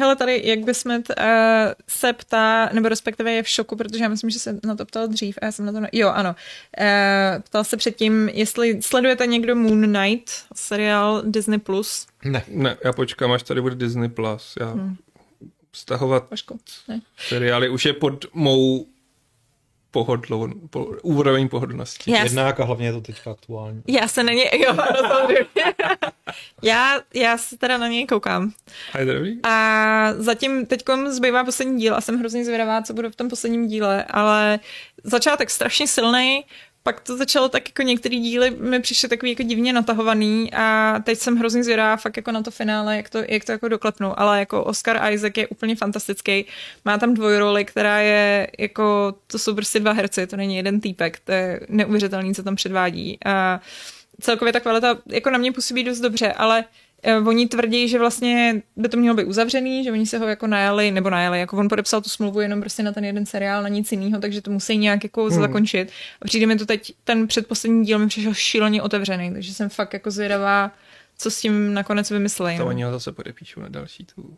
[0.00, 1.02] hele, tady jak bychom uh,
[1.88, 5.08] se ptá, nebo respektive je v šoku, protože já myslím, že se na to ptal
[5.08, 5.80] dřív a já jsem na to...
[5.80, 5.88] Ne...
[5.92, 6.36] Jo, ano.
[6.80, 11.58] Uh, ptal se předtím, jestli sledujete někdo Moon Knight, seriál Disney+.
[11.58, 12.06] Plus.
[12.24, 12.42] Ne.
[12.48, 14.08] Ne, já počkám, až tady bude Disney+.
[14.08, 14.54] Plus.
[14.60, 14.96] Já Hmm.
[15.72, 17.00] stahovat Vašku, ne?
[17.28, 18.86] seriály už je pod mou
[19.94, 22.10] pohodlou, po, úroveň pohodlnosti.
[22.10, 23.82] Já, Jednak a hlavně je to teďka aktuální.
[23.88, 24.50] já se na ně...
[24.52, 24.74] Jo,
[26.62, 28.52] já, já se teda na něj koukám.
[29.42, 33.66] A zatím teď zbývá poslední díl a jsem hrozně zvědavá, co bude v tom posledním
[33.66, 34.58] díle, ale
[35.04, 36.44] začátek strašně silný,
[36.86, 41.18] pak to začalo tak jako některé díly mi přišly takový jako divně natahovaný a teď
[41.18, 44.38] jsem hrozně zvědavá fakt jako na to finále, jak to, jak to jako doklepnou, ale
[44.38, 46.46] jako Oscar Isaac je úplně fantastický,
[46.84, 51.18] má tam dvojroli, která je jako, to jsou prostě dva herci, to není jeden týpek,
[51.24, 53.18] to je neuvěřitelný, co tam předvádí.
[53.24, 53.60] A
[54.20, 56.83] celkově ta kvalita jako na mě působí dost dobře, ale eh,
[57.26, 60.90] oni tvrdí, že vlastně by to mělo být uzavřený, že oni se ho jako najali,
[60.90, 63.92] nebo najali, jako on podepsal tu smlouvu jenom prostě na ten jeden seriál, na nic
[63.92, 65.40] jiného, takže to musí nějak jako hmm.
[65.40, 65.92] zakončit.
[66.22, 69.92] A přijde mi to teď, ten předposlední díl mi přišel šíleně otevřený, takže jsem fakt
[69.92, 70.72] jako zvědavá,
[71.18, 72.58] co s tím nakonec vymyslejí.
[72.58, 74.36] To oni ho zase podepíšou na další tu.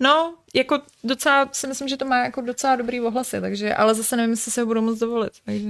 [0.00, 4.16] No, jako docela si myslím, že to má jako docela dobrý ohlasy, takže, ale zase
[4.16, 5.32] nevím, jestli se ho budou moc dovolit.
[5.44, 5.68] Takže...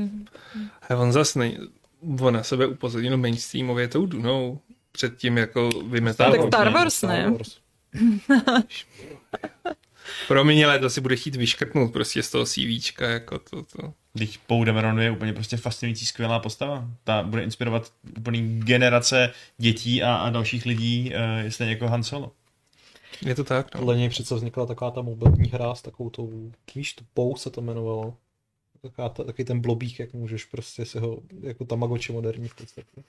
[0.89, 1.59] A on zase nej,
[2.21, 4.59] on na sebe upozornil mainstreamově tou Dunou
[4.93, 6.31] předtím jako vymetal.
[6.31, 7.31] Tak Wars, Star ne?
[7.31, 7.59] Wars,
[8.29, 8.63] ne?
[10.29, 13.93] Promiň, ale to si budeš chtít vyškrtnout prostě z toho CVčka, jako to, to.
[14.19, 16.89] Teď Paul Dameron je úplně prostě fascinující, skvělá postava.
[17.05, 22.33] Ta bude inspirovat úplný generace dětí a, a dalších lidí, uh, stejně jako Han Solo.
[23.27, 23.81] Je to tak, no.
[23.81, 27.51] Podle něj přece vznikla taková ta mobilní hra s takovou tou, víš, to Pou se
[27.51, 28.17] to jmenovalo.
[28.83, 33.03] Taková ta, takový ten blobík, jak můžeš prostě si ho, jako Tamagotchi moderní v podstatě.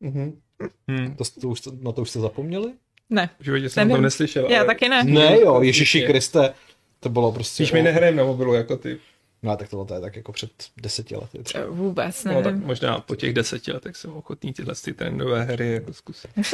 [0.00, 0.40] Mhm.
[0.88, 1.16] Hmm.
[1.16, 2.72] To, to už, na to už jste zapomněli?
[3.10, 3.92] Ne, V životě jsem Nevím.
[3.92, 4.46] o tom neslyšel.
[4.50, 4.66] já ale...
[4.66, 5.04] taky ne.
[5.04, 6.02] Ne jo, Ježíši.
[6.02, 6.54] Kriste.
[7.00, 7.54] To bylo prostě...
[7.64, 8.98] Spíš mi nehrajem na mobilu jako ty.
[9.42, 11.38] No tak tohle to je tak jako před deseti lety.
[11.42, 11.64] třeba.
[11.64, 15.72] Eh, Vůbec No, tak možná po těch deseti letech jsem ochotný tyhle ty trendové hry
[15.72, 16.30] jako zkusit.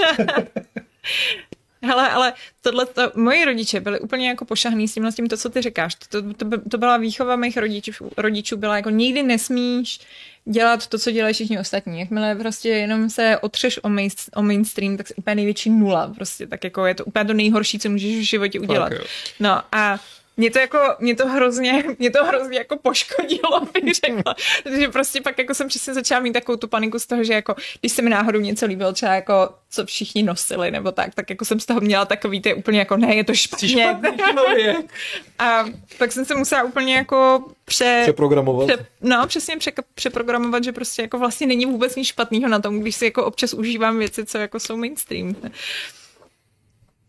[1.82, 5.36] Hele, ale tohle, to, moji rodiče byli úplně jako pošahný s tímhle s tím, to,
[5.36, 5.94] co ty říkáš.
[5.94, 10.00] To, to, to, to byla výchova mých rodičů, rodičů, byla jako nikdy nesmíš
[10.44, 12.00] dělat to, co dělají všichni ostatní.
[12.00, 16.12] Jakmile prostě jenom se otřeš o, main, o mainstream, tak se úplně největší nula.
[16.14, 18.92] Prostě tak jako je to úplně to nejhorší, co můžeš v životě udělat.
[19.40, 20.00] No a
[20.36, 24.34] mě to jako, mě to hrozně, mě to hrozně jako poškodilo, bych řekla.
[24.78, 27.54] že prostě pak jako jsem přesně začala mít takovou tu paniku z toho, že jako,
[27.80, 31.44] když se mi náhodou něco líbilo, třeba jako, co všichni nosili, nebo tak, tak jako
[31.44, 33.98] jsem z toho měla takový, ty úplně jako, ne, je to špatně.
[35.38, 35.64] A
[35.98, 38.00] pak jsem se musela úplně jako pře...
[38.02, 38.66] Přeprogramovat.
[38.66, 42.80] Pře, no, přesně pře, přeprogramovat, že prostě jako vlastně není vůbec nic špatného na tom,
[42.80, 45.36] když si jako občas užívám věci, co jako jsou mainstream.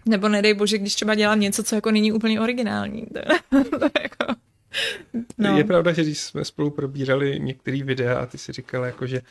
[0.05, 3.05] Nebo nedej bože, když třeba dělám něco, co jako není úplně originální.
[3.05, 3.19] To,
[3.79, 4.35] to jako...
[5.37, 5.57] No.
[5.57, 9.21] Je pravda, že když jsme spolu probírali některé videa a ty si říkal jako, že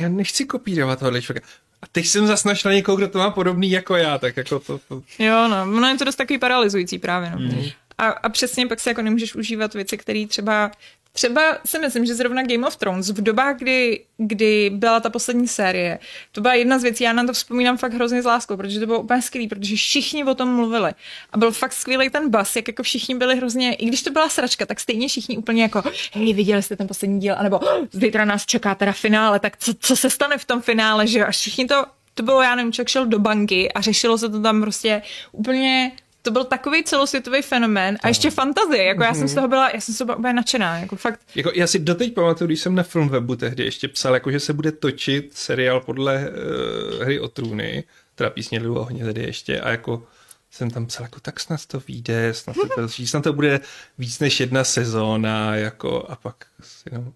[0.00, 1.46] já nechci kopírovat tohle člověka.
[1.82, 4.78] A teď jsem zase našla někoho, kdo to má podobný jako já, tak jako to...
[4.78, 5.02] to...
[5.18, 7.38] Jo, no, ono je to dost takový paralyzující právě, no.
[7.38, 7.64] Mm.
[7.98, 10.70] A, a přesně pak si jako nemůžeš užívat věci, které třeba
[11.16, 15.48] Třeba si myslím, že zrovna Game of Thrones v dobách, kdy, kdy byla ta poslední
[15.48, 15.98] série,
[16.32, 18.86] to byla jedna z věcí, já na to vzpomínám fakt hrozně s láskou, protože to
[18.86, 20.92] bylo úplně skvělé, protože všichni o tom mluvili.
[21.30, 24.28] A byl fakt skvělý ten bas, jak jako všichni byli hrozně, i když to byla
[24.28, 27.60] sračka, tak stejně všichni úplně jako, hej, viděli jste ten poslední díl, anebo
[27.92, 31.30] zítra nás čeká teda finále, tak co, co se stane v tom finále, že a
[31.30, 34.60] všichni to, to bylo, já nevím, člověk šel do banky a řešilo se to tam
[34.60, 35.02] prostě
[35.32, 35.92] úplně
[36.26, 39.80] to byl takový celosvětový fenomén a ještě fantazie, jako já jsem z toho byla, já
[39.80, 41.20] jsem z toho byla úplně nadšená, jako fakt.
[41.34, 44.52] Jako já si doteď pamatuju, když jsem na Filmwebu tehdy ještě psal, jako že se
[44.52, 49.70] bude točit seriál podle uh, hry o trůny, teda písně Lilu ohně tedy ještě a
[49.70, 50.06] jako
[50.50, 53.60] jsem tam psal, jako tak snad to vyjde, snad to, snad to bude
[53.98, 57.12] víc než jedna sezóna, jako a pak si no,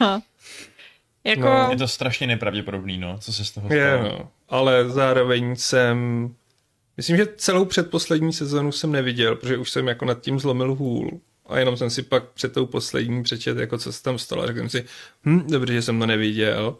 [0.00, 0.22] no.
[1.24, 1.42] Jako...
[1.42, 1.68] No.
[1.70, 3.80] Je to strašně nepravděpodobný, no, co se z toho stalo.
[3.80, 4.30] Je, no.
[4.48, 6.28] Ale zároveň jsem
[6.96, 11.20] Myslím, že celou předposlední sezonu jsem neviděl, protože už jsem jako nad tím zlomil hůl.
[11.46, 14.42] A jenom jsem si pak před tou poslední přečet, jako co se tam stalo.
[14.42, 14.84] A řekl jsem si,
[15.24, 16.76] hm, dobře, že jsem to neviděl.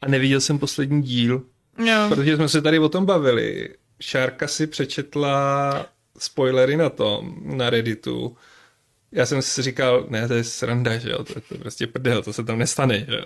[0.00, 1.42] A neviděl jsem poslední díl,
[1.78, 2.08] no.
[2.08, 3.74] protože jsme se tady o tom bavili.
[4.00, 5.86] Šárka si přečetla
[6.18, 8.36] spoilery na tom, na Redditu.
[9.12, 12.22] Já jsem si říkal, ne, to je sranda, že jo, to, to je prostě prdel,
[12.22, 13.24] to se tam nestane, že jo.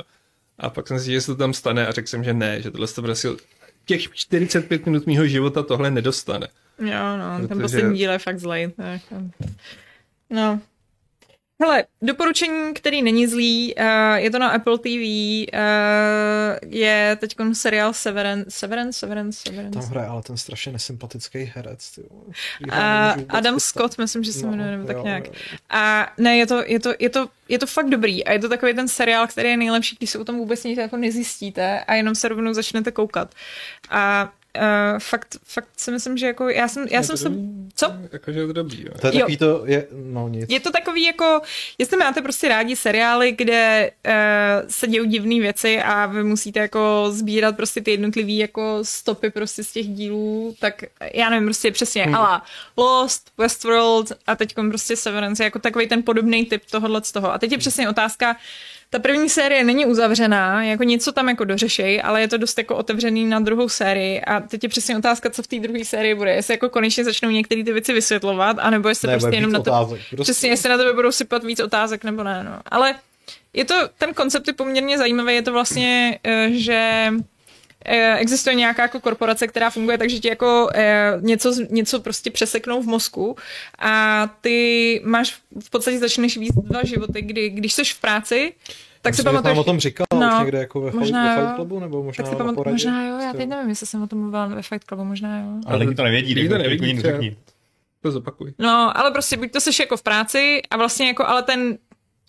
[0.59, 2.63] A pak jsem si říkal, že se to tam stane a řekl jsem, že ne,
[2.63, 3.29] že tohle to prostě
[3.85, 6.49] těch 45 minut mýho života tohle nedostane.
[6.79, 7.49] Jo, no, Protože...
[7.49, 8.73] ten poslední díl je fakt zlej.
[10.31, 10.61] No,
[11.63, 13.85] Hele, doporučení, který není zlý, uh,
[14.15, 19.79] je to na Apple TV, uh, eh, je teď seriál Severance, Severance, Severance, Severance.
[19.79, 21.91] Tam hraje ale ten strašně nesympatický herec.
[21.91, 22.01] Ty.
[22.01, 22.75] Uh,
[23.29, 25.27] Adam Scott, myslím, že se jmenuje, no, nebo tak jo, nějak.
[25.27, 25.33] Jo.
[25.71, 28.49] A ne, je to, je, to, je, to, je to fakt dobrý a je to
[28.49, 31.95] takový ten seriál, který je nejlepší, když se o tom vůbec nic jako nezjistíte a
[31.95, 33.35] jenom se rovnou začnete koukat.
[33.91, 37.33] A Uh, fakt, fakt si myslím, že jako já jsem, já je jsem se...
[37.75, 37.93] Co?
[38.13, 38.85] Jakože je to dobrý.
[38.85, 38.93] Jo.
[39.01, 40.51] To je takový to, je, no nic.
[40.51, 41.41] Je to takový jako,
[41.79, 44.13] jestli máte prostě rádi seriály, kde uh,
[44.69, 49.65] se dějí divné věci a vy musíte jako sbírat prostě ty jednotlivé jako stopy prostě
[49.65, 50.83] z těch dílů, tak
[51.15, 52.15] já nevím, prostě přesně, hmm.
[52.15, 52.43] ala
[52.77, 57.33] Lost, Westworld a teď prostě Severance, jako takový ten podobný typ tohohle z toho.
[57.33, 58.37] A teď je přesně otázka,
[58.93, 62.77] ta první série není uzavřená, jako něco tam jako dořešej, ale je to dost jako
[62.77, 66.35] otevřený na druhou sérii a teď je přesně otázka, co v té druhé sérii bude.
[66.35, 69.71] Jestli jako konečně začnou některé ty věci vysvětlovat, anebo jestli ne, prostě jenom na to...
[69.71, 70.23] Otázek, prostě.
[70.23, 72.61] Přesně, jestli na tebe budou sypat víc otázek, nebo ne, no.
[72.67, 72.95] Ale
[73.53, 77.11] je to, ten koncept je poměrně zajímavý, je to vlastně, eh, že
[78.19, 82.83] existuje nějaká jako korporace, která funguje tak, že ti jako eh, něco, něco prostě přeseknou
[82.83, 83.37] v mozku
[83.79, 88.53] a ty máš v podstatě začneš víc dva životy, kdy když jsi v práci,
[89.03, 89.59] tak si pamatuješ...
[89.59, 92.37] o tom říkal no, někde jako ve, možná ve Fight Clubu, nebo možná tak si
[92.39, 92.67] pamat...
[92.67, 95.47] Možná jo, já teď nevím, jestli jsem o tom mluvila ve Fight Clubu, možná jo.
[95.67, 97.37] Ale lidi to nevědí, lidi to nevědí.
[98.03, 98.55] To zopakuj.
[98.59, 101.79] No, ale prostě buď to jsi jako v práci a vlastně jako, ale ten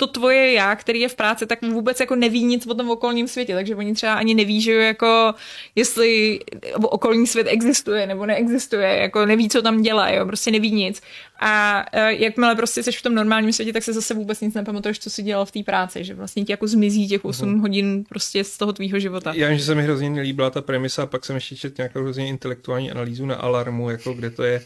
[0.03, 3.27] to tvoje já, který je v práci, tak vůbec jako neví nic o tom okolním
[3.27, 5.33] světě, takže oni třeba ani neví, že jako
[5.75, 6.39] jestli
[6.81, 11.01] okolní svět existuje nebo neexistuje, jako neví, co tam dělá, jo, prostě neví nic.
[11.39, 14.99] A uh, jakmile prostě jsi v tom normálním světě, tak se zase vůbec nic nepamatuješ,
[14.99, 17.61] co si dělal v té práci, že vlastně ti jako zmizí těch 8 uh-huh.
[17.61, 19.33] hodin prostě z toho tvýho života.
[19.35, 21.99] Já vím, že se mi hrozně nelíbila ta premisa, a pak jsem ještě četl nějakou
[21.99, 24.61] hrozně intelektuální analýzu na alarmu, jako kde to je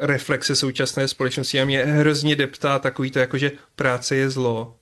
[0.00, 4.76] reflexe současné společnosti a mě hrozně deptá takový to, jako že práce je zlo,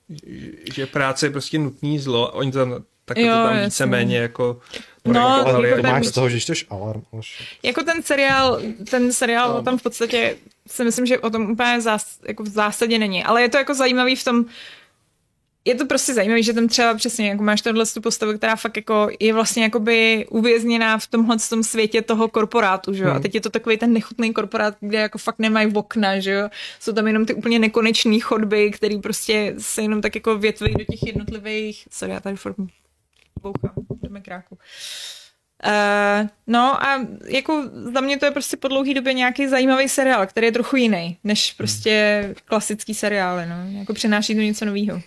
[0.73, 4.59] že práce je prostě nutný zlo a oni tam tak jo, to tam víceméně jako
[5.05, 7.01] No, ale jako máš z toho, že jsi alarm.
[7.63, 9.63] Jako ten seriál, ten seriál no.
[9.63, 10.35] tam v podstatě
[10.67, 13.73] si myslím, že o tom úplně zás, jako v zásadě není, ale je to jako
[13.73, 14.45] zajímavý v tom,
[15.65, 18.77] je to prostě zajímavé, že tam třeba přesně, jako máš tohle tu postavu, která fakt
[18.77, 23.09] jako je vlastně jakoby uvězněná v tomhle tom světě toho korporátu, že jo?
[23.09, 23.17] Hmm.
[23.17, 26.49] A teď je to takový ten nechutný korporát, kde jako fakt nemají okna, že jo?
[26.79, 30.85] Jsou tam jenom ty úplně nekonečné chodby, které prostě se jenom tak jako větví do
[30.85, 32.67] těch jednotlivých, sorry, já tady form
[33.41, 34.57] bouchám, jdeme kráku.
[35.65, 40.27] Uh, no a jako za mě to je prostě po dlouhý době nějaký zajímavý seriál,
[40.27, 43.79] který je trochu jiný, než prostě klasický seriály, no.
[43.79, 45.01] Jako přináší to něco nového.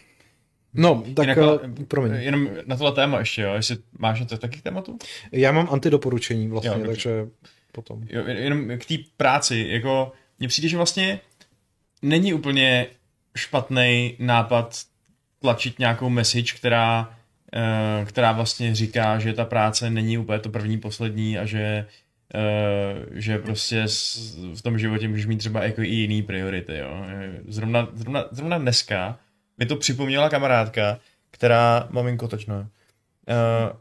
[0.76, 2.12] No, tak Jinak, uh, eh, promiň.
[2.14, 4.98] Jenom na tohle téma ještě, jo, jestli máš něco takých tématů?
[5.32, 7.26] Já mám antidoporučení vlastně, Jo, takže
[7.72, 8.02] potom.
[8.10, 11.20] Jo, jenom k té práci, jako mně přijde, že vlastně
[12.02, 12.86] není úplně
[13.36, 14.82] špatný nápad
[15.40, 17.16] tlačit nějakou message, která,
[17.52, 21.86] eh, která vlastně říká, že ta práce není úplně to první, poslední a že
[22.34, 23.84] eh, že prostě
[24.54, 27.06] v tom životě můžeš mít třeba jako i jiný priority, jo.
[27.48, 29.18] Zrovna, zrovna, zrovna dneska
[29.58, 30.98] mi to připomněla kamarádka,
[31.30, 32.68] která, maminko točno,
[33.28, 33.34] eh,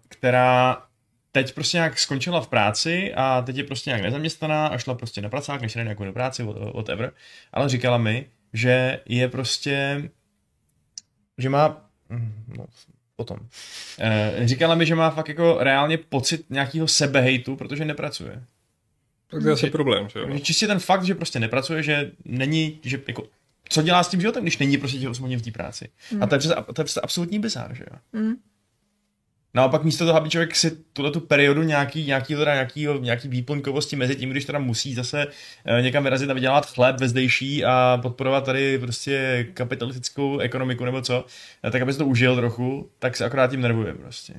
[0.07, 0.84] která
[1.32, 5.21] teď prostě nějak skončila v práci a teď je prostě nějak nezaměstnaná a šla prostě
[5.21, 7.11] na pracák, než jde nějakou do práci, what- whatever,
[7.53, 10.03] ale říkala mi, že je prostě,
[11.38, 12.65] že má, hm, no,
[13.15, 13.38] potom,
[13.99, 18.43] Eh, říkala mi, že má fakt jako reálně pocit nějakého sebehejtu, protože nepracuje.
[19.32, 20.39] Tak to je asi problém, že jo?
[20.39, 23.23] Čistě ten fakt, že prostě nepracuje, že není, že jako,
[23.70, 25.89] co dělá s tím životem, když není prostě těch 8 hodin v té práci.
[26.11, 26.24] Hmm.
[26.24, 27.97] A to je, přece, to je přece absolutní bizár, že jo?
[28.13, 28.36] Hmm.
[29.55, 33.95] Naopak místo toho, aby člověk si tuhle tu periodu nějaký, nějaký, teda nějaký, nějaký výplňkovosti
[33.95, 35.28] mezi tím, když teda musí zase
[35.66, 41.26] eh, někam vyrazit a vydělat chléb vezdejší a podporovat tady prostě kapitalistickou ekonomiku nebo co,
[41.63, 44.34] eh, tak aby se to užil trochu, tak se akorát tím nervuje prostě.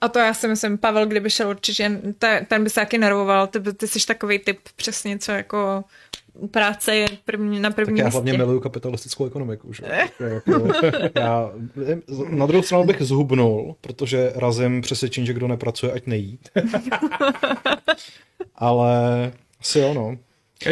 [0.00, 3.46] A to já si myslím, Pavel, kdyby šel určitě, ten, ten by se taky nervoval,
[3.46, 5.84] ty, ty jsi takový typ přesně, co jako
[6.50, 8.16] práce je první, na Tak prvním já místě.
[8.16, 9.72] hlavně miluju kapitalistickou ekonomiku.
[9.72, 9.84] Že?
[10.20, 10.68] Jako,
[11.20, 11.50] já,
[12.28, 16.38] na druhou stranu bych zhubnul, protože razím přesvědčení, že kdo nepracuje, ať nejí.
[18.54, 20.16] Ale asi jo, no.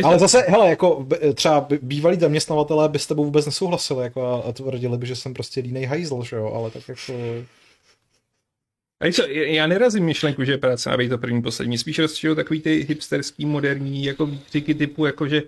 [0.05, 4.53] Ale zase, hele, jako třeba bývalí zaměstnavatelé by s tebou vůbec nesouhlasili jako a, a
[4.53, 7.12] tvrdili by, že jsem prostě línej hajzl, že jo, ale tak jako...
[9.01, 11.78] A co, já nerazím myšlenku, že práce má být to první, poslední.
[11.78, 15.42] Spíš rozčiluju takový ty hipsterský, moderní, jako výkřiky typu, jako že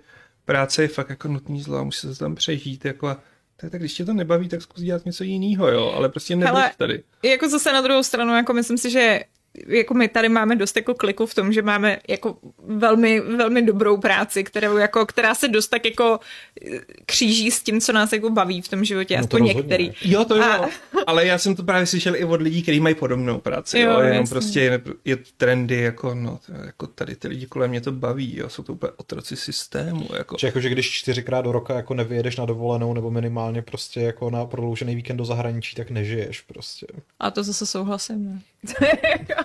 [0.45, 3.23] práce je fakt jako nutný zlo a musí se tam přežít, jako a
[3.57, 6.55] tak, tak když tě to nebaví, tak zkus dělat něco jiného, jo, ale prostě nebuď
[6.55, 7.03] Hele, tady.
[7.23, 9.19] Jako zase na druhou stranu, jako myslím si, že
[9.67, 12.37] jako my tady máme dost jako kliku v tom, že máme jako
[12.67, 16.19] velmi, velmi dobrou práci, kterou jako, která se dost tak jako
[16.61, 19.91] eh, kříží s tím, co nás jako baví v tom životě, No to aspoň některý.
[20.01, 20.69] Jo, to jo, A-
[21.07, 23.99] ale já jsem to právě slyšel i od lidí, kteří mají podobnou práci, Jo, jo,
[23.99, 24.31] jenom jasně.
[24.33, 28.49] prostě je, je trendy, jako no, jako tady ty lidi kolem mě to baví, jo,
[28.49, 30.35] jsou to úplně otroci systému, jako.
[30.39, 34.29] Že jako, že když čtyřikrát do roka jako nevyjedeš na dovolenou nebo minimálně prostě jako
[34.29, 36.87] na prodloužený víkend do zahraničí, tak nežiješ prostě.
[37.19, 38.25] A to zase souhlasím.
[38.25, 38.41] ne.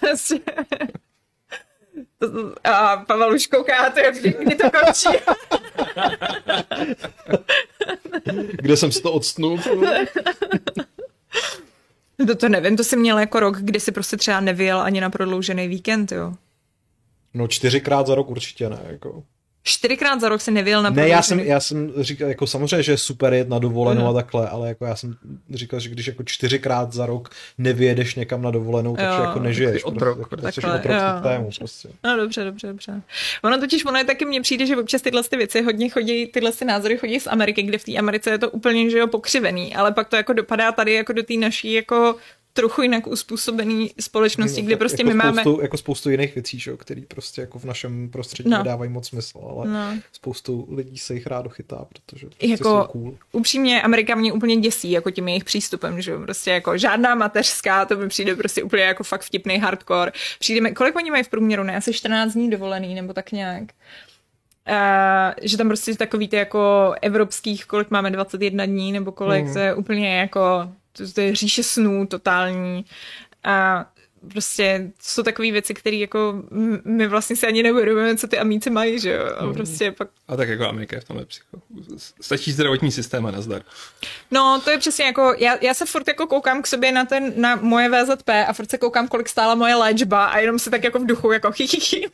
[0.00, 0.40] Prostě-
[2.64, 5.18] A Pavel už kouká, to je, kdy to končí.
[8.52, 9.58] Kde jsem si to odstnul?
[12.26, 15.10] To, to nevím, to jsi měl jako rok, kdy si prostě třeba nevyjel ani na
[15.10, 16.34] prodloužený víkend, jo.
[17.34, 19.22] No čtyřikrát za rok určitě ne, jako.
[19.64, 22.92] Čtyřikrát za rok si nevyjel na Ne, já jsem, já jsem říkal, jako samozřejmě, že
[22.92, 24.10] je super jet na dovolenou Mhm.
[24.10, 25.16] a takhle, ale jako já jsem
[25.50, 29.84] říkal, že když jako čtyřikrát za rok nevyjedeš někam na dovolenou, takže Jo, jako nežiješ.
[29.84, 31.88] otrok, prostě, jako, jsi takhle, otrok systému prostě.
[32.04, 33.02] No dobře, dobře, dobře.
[33.42, 36.52] Ono totiž, ono je taky, mně přijde, že občas tyhle ty věci hodně chodí, tyhle
[36.52, 39.74] ty názory chodí z Ameriky, kde v té Americe je to úplně, že jo, pokřivený,
[39.74, 42.16] ale pak to jako dopadá tady jako do té naší jako
[42.52, 45.42] trochu jinak uspůsobený společnosti, No, kdy tak prostě jako my máme...
[45.42, 48.58] spoustu, jako spoustu jiných věcí, že, který prostě jako v našem prostředí No.
[48.58, 49.94] nedávají moc smysl, ale No.
[50.12, 53.14] spoustu lidí se jich rádo chytá, protože prostě Jako- jsou cool.
[53.32, 57.96] upřímně Amerika mě úplně děsí jako tím jejich přístupem, že prostě jako žádná mateřská, to
[57.96, 60.12] mi přijde prostě úplně jako fakt vtipný hardcore.
[60.38, 63.62] Přijde mi, kolik oni mají v průměru, ne, asi 14 dní dovolený, nebo tak nějak.
[64.68, 69.52] Uh, že tam prostě takový ty jako evropských, kolik máme, 21 dní, nebo kolik, Mhm.
[69.52, 72.84] to je úplně jako, to, to je říše snů totální.
[73.44, 73.86] A
[74.32, 76.42] prostě jsou takové věci, které jako
[76.84, 79.24] my vlastně si ani neuvědomujeme, co ty amíci mají, že jo.
[79.38, 81.56] A prostě pak A tak jako Amerika je v tomhle psycho.
[82.20, 83.62] Stačí zdravotní systém a nazdar.
[84.30, 87.32] No, to je přesně jako, já, já se furt jako koukám k sobě na ten,
[87.36, 90.84] na moje VZP a furt se koukám, kolik stála moje léčba a jenom se tak
[90.84, 92.06] jako v duchu jako chy, chy, chy.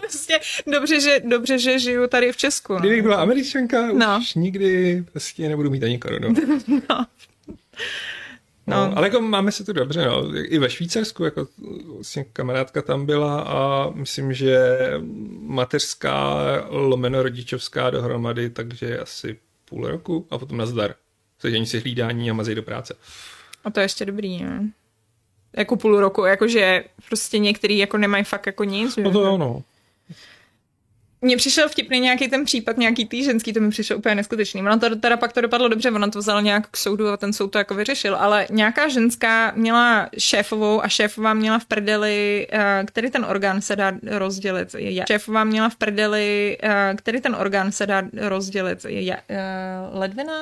[0.00, 2.72] prostě dobře že, dobře, že žiju tady v Česku.
[2.72, 2.80] No.
[2.80, 4.18] Kdybych byla američanka, No.
[4.20, 6.34] už nikdy prostě nebudu mít ani korunu.
[6.90, 7.06] No.
[8.66, 10.36] No, ale jako máme se tu dobře, no.
[10.36, 11.48] I ve Švýcarsku, jako
[11.94, 14.78] vlastně kamarádka tam byla a myslím, že
[15.40, 16.36] mateřská
[16.68, 20.94] lomeno rodičovská dohromady, takže asi půl roku a potom nazdar.
[21.38, 22.96] Sedění si hlídání a mazej do práce.
[23.64, 24.70] A to je ještě dobrý, ne?
[25.56, 28.96] Jako půl roku, jakože prostě některý jako nemají fakt jako nic.
[28.96, 29.62] No to jo, no.
[31.22, 34.60] Mně přišel vtipný nějaký ten případ, nějaký tý ženský, to mi přišlo úplně neskutečný.
[34.62, 37.32] Ono to teda pak to dopadlo dobře, ona to vzala nějak k soudu a ten
[37.32, 42.82] soud to jako vyřešil, ale nějaká ženská měla šéfovou a šéfová měla v prdeli, eh,
[42.86, 44.74] který ten orgán se dá rozdělit.
[44.78, 48.84] Je, šéfová měla v prdeli, eh, který ten orgán se dá rozdělit.
[48.88, 49.38] Je, eh,
[49.92, 50.34] ledvina?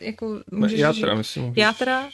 [0.00, 1.44] Jako, můžeš Játra, žít- myslím.
[1.44, 2.04] můžeš- Játra?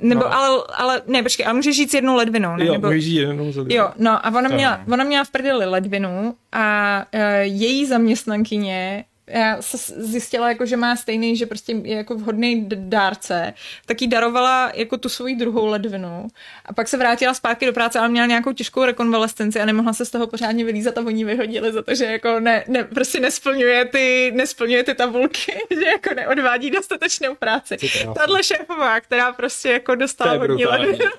[0.00, 0.34] Nebo, No.
[0.34, 2.66] ale, ale, ne, počkej, ale můžeš žít s jednou ledvinou, ne?
[2.66, 3.66] Jo, Nebo, můžeš za druhou.
[3.68, 7.04] Jo, no a ona měla, ona měla v prdeli ledvinu a
[7.42, 9.58] její zaměstnankyně já
[9.96, 13.54] zjistila, jako, že má stejný, že prostě je jako vhodný dárce,
[13.86, 16.28] tak jí darovala jako tu svoji druhou ledvinu
[16.64, 20.04] a pak se vrátila zpátky do práce, ale měla nějakou těžkou rekonvalescenci a nemohla se
[20.04, 23.84] z toho pořádně vylízat a oni vyhodili za to, že jako ne, ne, prostě nesplňuje
[23.84, 27.76] ty, nesplňuje ty tabulky, že jako neodvádí dostatečnou práci.
[28.14, 31.10] Tahle šéfová, která prostě jako dostala hodně ledvinu.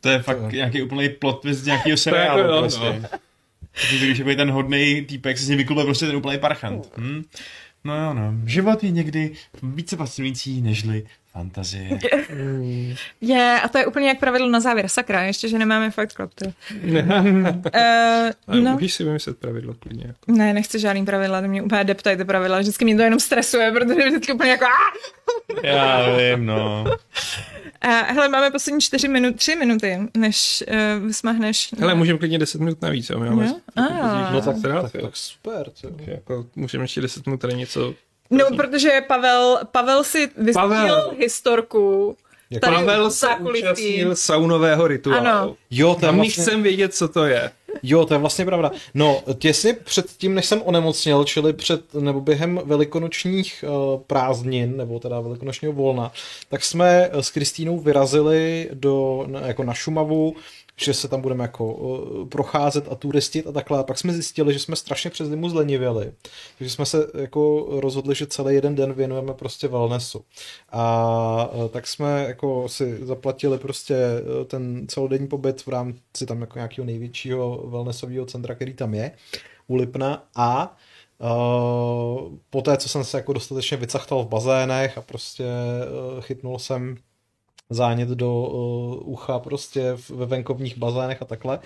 [0.00, 3.00] To je fakt nějaký úplný plot twist z nějakého jako seriálu jo, prostě.
[3.02, 3.18] no.
[3.80, 6.92] Protože když je ten hodný týpek, se z něj vyklube prostě ten úplný parchant.
[6.96, 7.22] Hm?
[7.84, 8.34] No jo, no.
[8.46, 11.06] Život je někdy více fascinující nežli
[11.36, 11.98] fantazie.
[13.20, 14.88] Je, a to je úplně jak pravidlo na závěr.
[14.88, 16.34] Sakra, ještě, že nemáme Fight Club.
[16.34, 16.44] To.
[16.44, 17.08] Uh,
[18.46, 20.04] Ale no, Můžeš si vymyslet pravidlo klidně.
[20.06, 20.32] Jako.
[20.32, 23.70] ne, nechci žádný pravidla, to mě úplně deptají ty pravidla, vždycky mě to jenom stresuje,
[23.70, 24.96] protože vždycky úplně jako "Ah!"
[25.62, 26.84] Já vím, no.
[27.84, 31.68] uh, Hele, máme poslední čtyři minuty, tři minuty, než uh, vysmahneš.
[31.78, 33.18] Hele, můžeme klidně 10 minut navíc, jo?
[33.18, 33.52] Máme Jo?
[33.74, 33.98] taky A.
[33.98, 35.70] později No tak, tak, tak super.
[35.74, 35.88] Co?
[36.06, 37.94] Jako, můžeme ještě 10 minut tady něco...
[38.30, 41.10] No, protože Pavel, Pavel si Pavel.
[41.18, 42.16] historku.
[42.50, 43.26] Jak Tady Pavel se
[43.58, 45.26] účastnil saunového rituálu.
[45.26, 45.56] Ano.
[45.70, 46.42] Jo, to A je my vlastně...
[46.42, 47.50] chcem vědět, co to je.
[47.82, 48.70] Jo, to je vlastně pravda.
[48.94, 54.98] No, těsně před tím, než jsem onemocněl, čili před nebo během velikonočních uh, prázdnin, nebo
[54.98, 56.12] teda velikonočního volna,
[56.48, 60.34] tak jsme s Kristýnou vyrazili do, na- jako na Šumavu,
[60.80, 63.78] že se tam budeme jako uh, procházet a turistit a takhle.
[63.78, 66.12] A pak jsme zjistili, že jsme strašně přes zimu zlenivěli.
[66.58, 70.24] Takže jsme se jako rozhodli, že celý jeden den věnujeme prostě wellnessu.
[70.68, 76.40] A uh, tak jsme jako si zaplatili prostě uh, ten celodenní pobyt v rámci tam
[76.40, 79.12] jako nějakého největšího wellnessového centra, který tam je,
[79.66, 80.76] u Lipna a
[81.20, 86.96] Uh, poté, co jsem se jako dostatečně vycachtal v bazénech a prostě uh, chytnul jsem
[87.70, 91.58] zánět do uh, ucha prostě ve venkovních bazénech a takhle,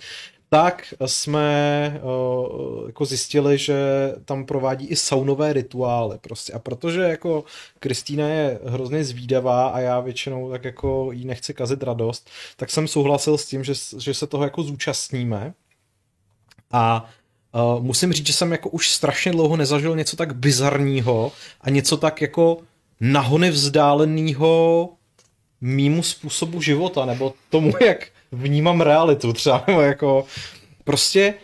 [0.48, 3.76] tak jsme uh, jako zjistili, že
[4.24, 6.52] tam provádí i saunové rituály prostě.
[6.52, 7.44] A protože jako
[7.78, 12.88] Kristýna je hrozně zvídavá a já většinou tak jako jí nechci kazit radost, tak jsem
[12.88, 15.54] souhlasil s tím, že, že se toho jako zúčastníme.
[16.72, 17.10] A
[17.54, 21.96] uh, musím říct, že jsem jako už strašně dlouho nezažil něco tak bizarního a něco
[21.96, 22.58] tak jako
[23.00, 24.88] nahony vzdáleného
[25.60, 30.26] mýmu způsobu života, nebo tomu, jak vnímám realitu třeba, nebo jako
[30.84, 31.34] prostě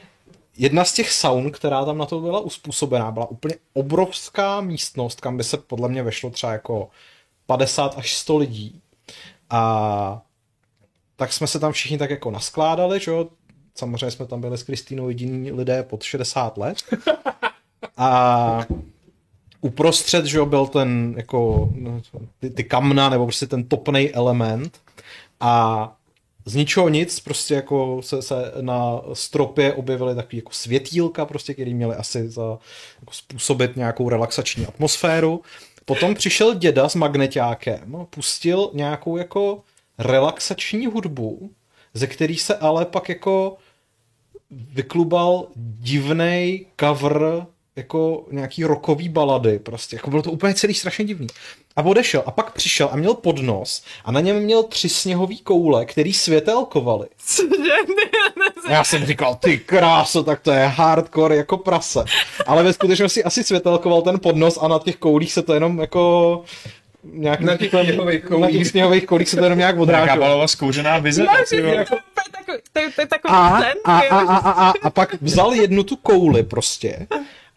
[0.57, 5.37] jedna z těch saun, která tam na to byla uspůsobená, byla úplně obrovská místnost, kam
[5.37, 6.89] by se podle mě vešlo třeba jako
[7.47, 8.81] 50 až 100 lidí.
[9.51, 10.23] A
[11.17, 13.29] tak jsme se tam všichni tak jako naskládali, že jo,
[13.75, 16.83] samozřejmě jsme tam byli s Kristýnou jediní lidé pod 60 let.
[17.97, 18.61] A
[19.61, 22.01] uprostřed, že jo, byl ten jako no,
[22.41, 24.81] ty, ty kamna, nebo prostě ten topný element
[25.41, 25.93] a
[26.45, 31.75] z ničeho nic, prostě jako se, se na stropě objevily takový jako světýlka, prostě, který
[31.75, 32.59] měly asi za
[33.01, 35.43] jako způsobit nějakou relaxační atmosféru.
[35.85, 39.63] Potom přišel děda s magneťákem, pustil nějakou jako
[39.99, 41.51] relaxační hudbu,
[41.95, 43.57] ze který se ale pak jako
[44.51, 47.47] vyklubal divný cover
[47.77, 51.27] jako nějaký rokový balady, prostě, jako bylo to úplně celý strašně divný.
[51.77, 55.85] A odešel a pak přišel a měl podnos a na něm měl tři sněhový koule,
[55.85, 57.07] který světelkovaly.
[58.69, 62.05] A já jsem říkal, ty kráso, tak to je hardcore jako prase.
[62.47, 66.43] Ale ve skutečnosti asi světelkoval ten podnos a na těch koulích se to jenom jako
[67.05, 68.57] nějak Na těch sněhových na koulích.
[68.57, 70.21] těch sněhových koulích se to jenom nějak Jaká odráželo.
[70.21, 71.27] balová zkouřená vize.
[71.49, 71.85] ty vole.
[71.85, 72.01] To je
[72.33, 75.15] takový- to je- to je takový A, ten, a, a, a, a, a, a pak
[75.23, 77.07] vzal jednu tu kouli prostě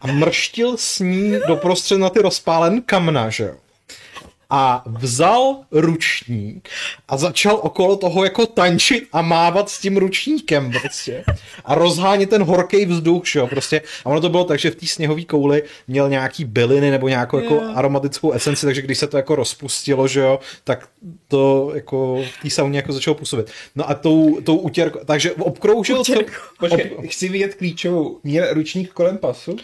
[0.00, 3.54] a mrštil s ní doprostřed na ty rozpálen kamna, že jo.
[4.52, 6.68] A vzal ručník
[7.08, 11.24] a začal okolo toho jako tančit a mávat s tím ručníkem prostě.
[11.64, 13.82] A rozhánět ten horký vzduch, že jo, prostě.
[14.04, 17.38] A ono to bylo tak, že v té sněhové kouli měl nějaký byliny nebo nějakou
[17.38, 17.72] jako Jo.
[17.74, 20.88] aromatickou esenci, takže když se to jako rozpustilo, že jo, tak
[21.28, 23.50] to jako v té sauně jako začalo působit.
[23.76, 26.12] No a tou, tou utěrkou, takže obkroužil to,
[26.58, 28.20] Počkej, chci vidět klíčovou.
[28.24, 29.56] Měl ručník kolem pasu?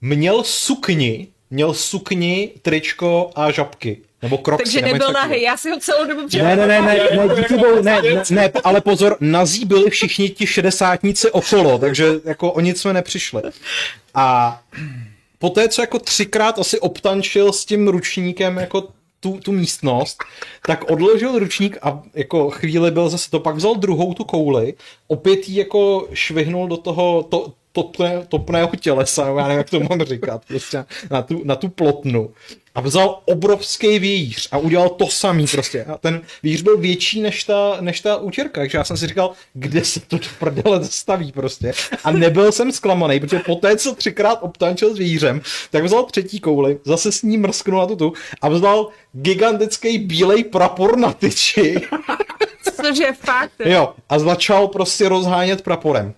[0.00, 4.02] Měl sukni, měl sukni, tričko a žabky.
[4.22, 5.28] Nebo Crocsy, Takže nebo nebyl takového.
[5.28, 8.22] nahý, já si ho celou dobu Ne, ne, ne, ne, ne, díky bohu, ne, ne,
[8.30, 13.42] ne, ale pozor, nazí byli všichni ti šedesátníci okolo, takže jako o nic jsme nepřišli.
[14.14, 14.60] A
[15.38, 18.88] poté, co jako třikrát asi obtančil s tím ručníkem jako
[19.20, 20.24] tu, tu místnost,
[20.66, 24.74] tak odložil ručník a jako chvíli byl zase to, pak vzal druhou tu kouli,
[25.06, 30.02] opět ji jako švihnul do toho to, topné, topného tělesa, já nevím, jak to mám
[30.02, 32.30] říkat, prostě na tu, na tu plotnu.
[32.74, 35.84] A vzal obrovský vějíř a udělal to samý prostě.
[35.84, 39.32] A ten vějíř byl větší než ta, než ta útěrka, takže já jsem si říkal,
[39.54, 41.72] kde se to do prdele zastaví prostě.
[42.04, 45.40] A nebyl jsem zklamaný, protože poté, co třikrát obtančil s vějířem,
[45.70, 48.12] tak vzal třetí kouli, zase s ní mrsknul na tu tu
[48.42, 51.80] a vzal gigantický bílej prapor na tyči.
[52.76, 53.52] Cože fakt.
[53.64, 56.14] Jo, a začal prostě rozhánět praporem.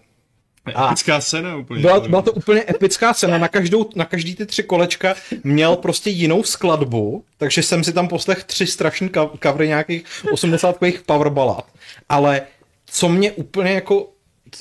[0.74, 1.80] A Epická scéna úplně.
[1.80, 3.38] byla, byla to úplně epická cena.
[3.38, 8.08] Na, každou, na každý ty tři kolečka měl prostě jinou skladbu, takže jsem si tam
[8.08, 11.66] poslech tři strašný ka- covery nějakých 80 power ballad.
[12.08, 12.42] Ale
[12.86, 14.08] co mě úplně jako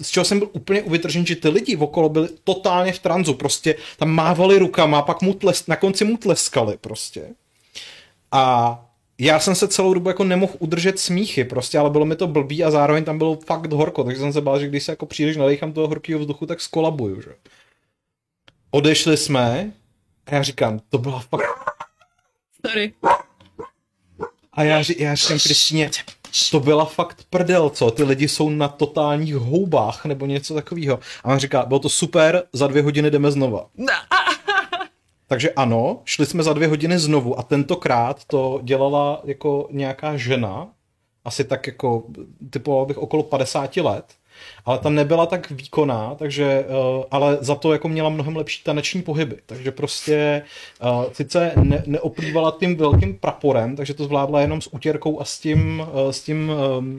[0.02, 3.76] z čeho jsem byl úplně uvytržený, že ty lidi okolo byli totálně v tranzu, prostě
[3.98, 7.24] tam mávali rukama, pak mu tles, na konci mu tleskali prostě.
[8.32, 8.86] A
[9.20, 12.64] já jsem se celou dobu jako nemohl udržet smíchy prostě, ale bylo mi to blbý
[12.64, 15.38] a zároveň tam bylo fakt horko, takže jsem se bál, že když se jako příliš
[15.38, 17.30] nadechám toho horkého vzduchu, tak skolabuju, že.
[18.72, 19.72] Odešli jsme
[20.26, 21.42] a já říkám, to byla fakt...
[22.66, 22.94] Sorry.
[24.54, 25.92] A já, já říkám Kristýně,
[26.52, 27.92] to byla fakt prdel, co?
[27.92, 31.00] Ty lidi jsou na totálních houbách nebo něco takového.
[31.24, 33.66] A on říká, bylo to super, za dvě hodiny jdeme znova.
[35.30, 40.68] Takže ano, šli jsme za dvě hodiny znovu a tentokrát to dělala jako nějaká žena,
[41.26, 42.04] asi tak jako,
[42.50, 44.06] typoval bych okolo 50 let,
[44.66, 49.02] ale tam nebyla tak výkonná, takže, eh, ale za to jako měla mnohem lepší taneční
[49.02, 50.42] pohyby, takže prostě
[50.82, 55.40] eh, sice ne, neoplývala tím velkým praporem, takže to zvládla jenom s utěrkou a s
[55.40, 56.52] tím, eh, s tím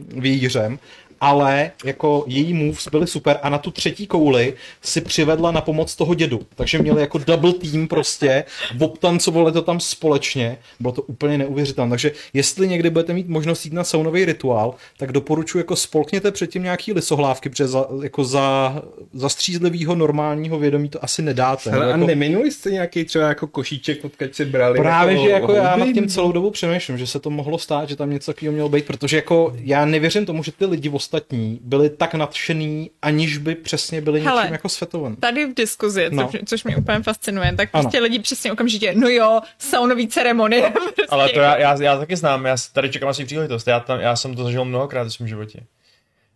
[0.08, 0.78] vějířem,
[1.20, 5.96] ale jako její moves byly super a na tu třetí kouli si přivedla na pomoc
[5.96, 6.40] toho dědu.
[6.54, 8.44] Takže měli jako double team prostě,
[8.80, 11.90] obtancovali to tam společně, bylo to úplně neuvěřitelné.
[11.90, 16.62] Takže jestli někdy budete mít možnost jít na saunový rituál, tak doporučuji jako spolkněte předtím
[16.62, 21.70] nějaký lisohlávky, protože za, jako za, za střízlivýho normálního vědomí to asi nedáte.
[21.70, 24.78] Hele, No, a jako, neminuli jste nějaký třeba jako košíček, odkud si brali?
[24.78, 27.96] Právě, že jako já nad tím celou dobu přemýšlím, že se to mohlo stát, že
[27.96, 31.90] tam něco takového mělo být, protože jako já nevěřím tomu, že ty lidi ostatní byli
[31.90, 34.42] tak nadšený, aniž by přesně byli Hele.
[34.42, 35.16] něčím jako svetovaný.
[35.16, 36.28] Tady v diskuzi, No.
[36.28, 37.82] což, což mě úplně fascinuje, tak Ano.
[37.82, 40.70] prostě lidi přesně okamžitě, no jo, saunový ceremonie.
[40.72, 41.02] Prostě.
[41.08, 44.16] Ale to já, já, já taky znám, já tady čekám asi příležitost, já, tam, já
[44.16, 45.60] jsem to zažil mnohokrát v svém životě.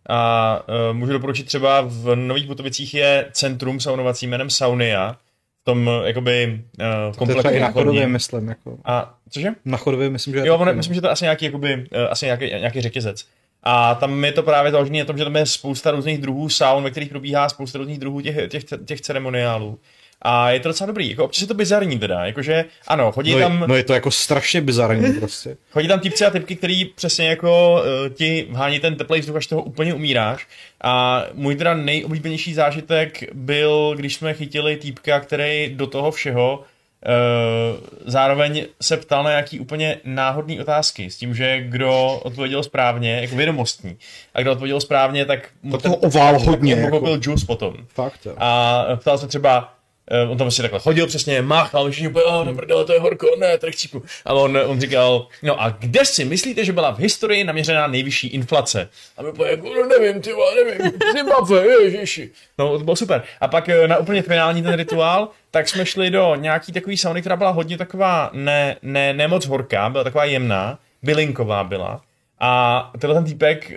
[0.09, 0.59] A
[0.89, 5.17] uh, můžu doporučit třeba v Nových Butovicích je centrum saunovací jménem Saunia,
[5.61, 8.47] v tom uh, jakoby uh, To komplexu i na chodově, myslím.
[8.47, 8.77] Jako.
[8.85, 9.49] A cože?
[9.65, 12.01] Na chodově myslím, že Jo, taky, on, myslím, že to je asi nějaký, jakoby, uh,
[12.09, 13.25] asi nějaký, nějaký řetězec.
[13.65, 16.83] A tam je to právě založené na tom, že tam je spousta různých druhů saun,
[16.83, 19.79] ve kterých probíhá spousta různých druhů těch, těch, těch ceremoniálů.
[20.21, 23.39] A je to docela dobrý, jako občas je to bizarní teda, jakože ano, chodí no,
[23.39, 23.61] tam...
[23.61, 25.57] je, no je to jako strašně bizarní prostě.
[25.71, 29.47] Chodí tam typci a typky, který přesně jako uh, ti vhání ten teplej vzduch, až
[29.47, 30.47] toho úplně umíráš.
[30.83, 36.63] A můj teda nejoblíbenější zážitek byl, když jsme chytili týpka, který do toho všeho
[38.05, 43.35] zároveň se ptal na nějaký úplně náhodný otázky s tím, že kdo odpověděl správně, jako
[43.35, 43.97] vědomostní,
[44.33, 46.99] a kdo odpověděl správně, tak mu Tak toho ovál hodně, mu jako.
[46.99, 47.75] popil juice potom.
[47.87, 48.33] Fakt, jo.
[48.37, 49.74] A ptal se třeba,
[50.11, 52.99] eh, on tam si takhle chodil přesně, máchal, všichni úplně, oh, no prdele, to je
[52.99, 54.03] horko, ne, to chcípu.
[54.25, 58.27] A on, on říkal, no a kde si myslíte, že byla v historii naměřená nejvyšší
[58.27, 58.89] inflace?
[59.17, 62.29] A my úplně, no nevím, ty nevím, Zimbabwe, ježiši.
[62.57, 63.23] No, to bylo super.
[63.41, 67.21] A pak eh, na úplně finální ten rituál, tak jsme šli do nějaký takový sauny,
[67.21, 72.01] která byla hodně taková, ne, ne, ne moc horká, byla taková jemná, bylinková byla.
[72.39, 73.71] A tenhle ten týpek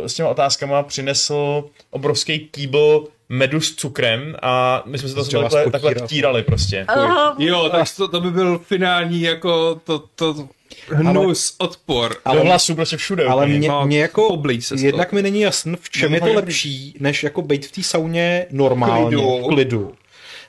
[0.00, 5.24] uh, s těma otázkama přinesl obrovský kýbl medu s cukrem a my jsme se to
[5.42, 6.84] takhle, takhle vtírali prostě.
[6.88, 10.48] Aha, Jo, tak to, to by byl finální jako to, to
[10.88, 12.16] hnus, odpor.
[12.32, 13.24] Do hlasu prostě všude.
[13.24, 16.94] Ale mě, no, mě jako, se jednak mi není jasn, v čem je to lepší,
[17.00, 19.38] než jako být v té sauně normálně, Klidu.
[19.38, 19.94] v klidu.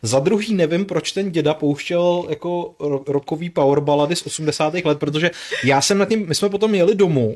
[0.01, 4.73] Za druhý nevím, proč ten děda pouštěl jako ro- rokový power ballady z 80.
[4.73, 5.31] let, protože
[5.63, 7.35] já jsem na tím, my jsme potom jeli domů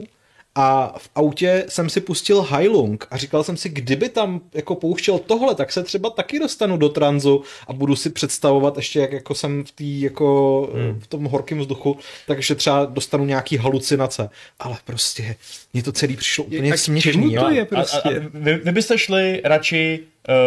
[0.55, 5.19] a v autě jsem si pustil Heilung a říkal jsem si, kdyby tam jako pouštěl
[5.19, 9.35] tohle, tak se třeba taky dostanu do tranzu a budu si představovat ještě, jak jako
[9.35, 10.33] jsem v tý, jako
[10.73, 10.99] Hmm.
[10.99, 11.97] v tom horkém vzduchu,
[12.27, 14.29] takže třeba dostanu nějaký halucinace.
[14.59, 15.35] Ale prostě
[15.73, 17.35] mně to celý přišlo úplně a směšný.
[17.35, 18.09] to je A, a, prostě?
[18.09, 19.99] a vy, vy byste šli radši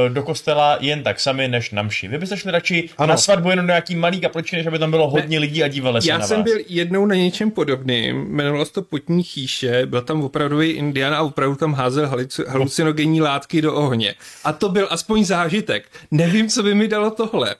[0.06, 2.08] uh, do kostela jen tak sami, než na mši.
[2.08, 3.08] Vy byste šli radši ano.
[3.08, 6.02] Na svatbu jenom do nějaký malý kapličky, než aby tam bylo hodně lidí a dívali
[6.02, 6.44] se Já na jsem vás.
[6.44, 11.22] byl jednou na něčem podobným, jmenovalo se to Potní chýše, byl tam opravdový indian a
[11.22, 14.14] opravdu tam házel haluci- halucinogenní látky do ohně.
[14.44, 15.84] A to byl aspoň zážitek.
[16.10, 17.54] Nevím, co by mi dalo tohle.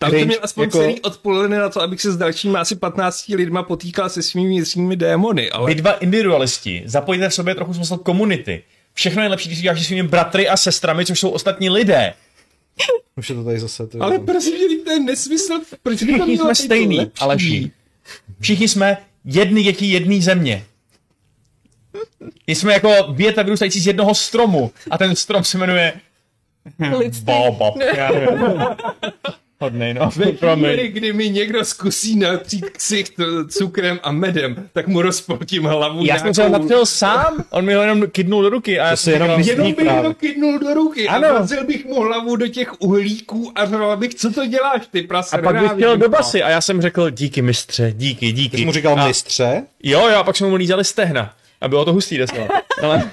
[0.00, 3.34] Tam to měl aspoň jako- celý odpoledne na to, abych se s dalšími asi 15
[3.34, 7.96] lidma potýkal se svými vnitřními démony, ale Vy dva individualisti, zapojte v sobě trochu smysl
[7.96, 8.62] komunity.
[8.94, 12.14] Všechno je lepší, když děláš se svými bratry a sestrami, což jsou ostatní lidé.
[13.16, 13.86] Už je to tady zase.
[13.86, 17.10] To ale prosím, že to je nesmysl, proč Všichni jsme stejný?
[17.20, 17.70] Aleši.
[18.40, 20.64] Všichni jsme jedny děti jedné země.
[22.46, 25.92] jsme jako věta vyrůstající z jednoho stromu a ten strom se jmenuje
[26.98, 27.24] Lidství.
[27.24, 27.78] Bob.
[29.62, 30.10] Hodnej, no.
[30.16, 33.12] Ve chvíli, kdy mi někdo zkusí natřít ksicht
[33.48, 37.64] cukrem a medem, tak mu rozpoltím hlavu Já jsem se ho nějakou- natřel sám, on
[37.64, 40.02] mi ho jenom kydnul do ruky a já si jsem jenom Jenom bych právě.
[40.10, 41.28] to kydnul do ruky Ano.
[41.28, 45.02] a vrazil bych mu hlavu do těch uhlíků a řval bych, co to děláš ty
[45.02, 45.36] prase.
[45.36, 48.50] a pak bych chtěl do basy a já jsem řekl díky mistře, díky, díky.
[48.56, 49.62] Ty jsi mu říkal a, mistře?
[49.82, 51.34] Jo, jo, a pak jsme mu lízali stehna.
[51.60, 52.48] A bylo to hustý docela.
[52.82, 53.10] Ale...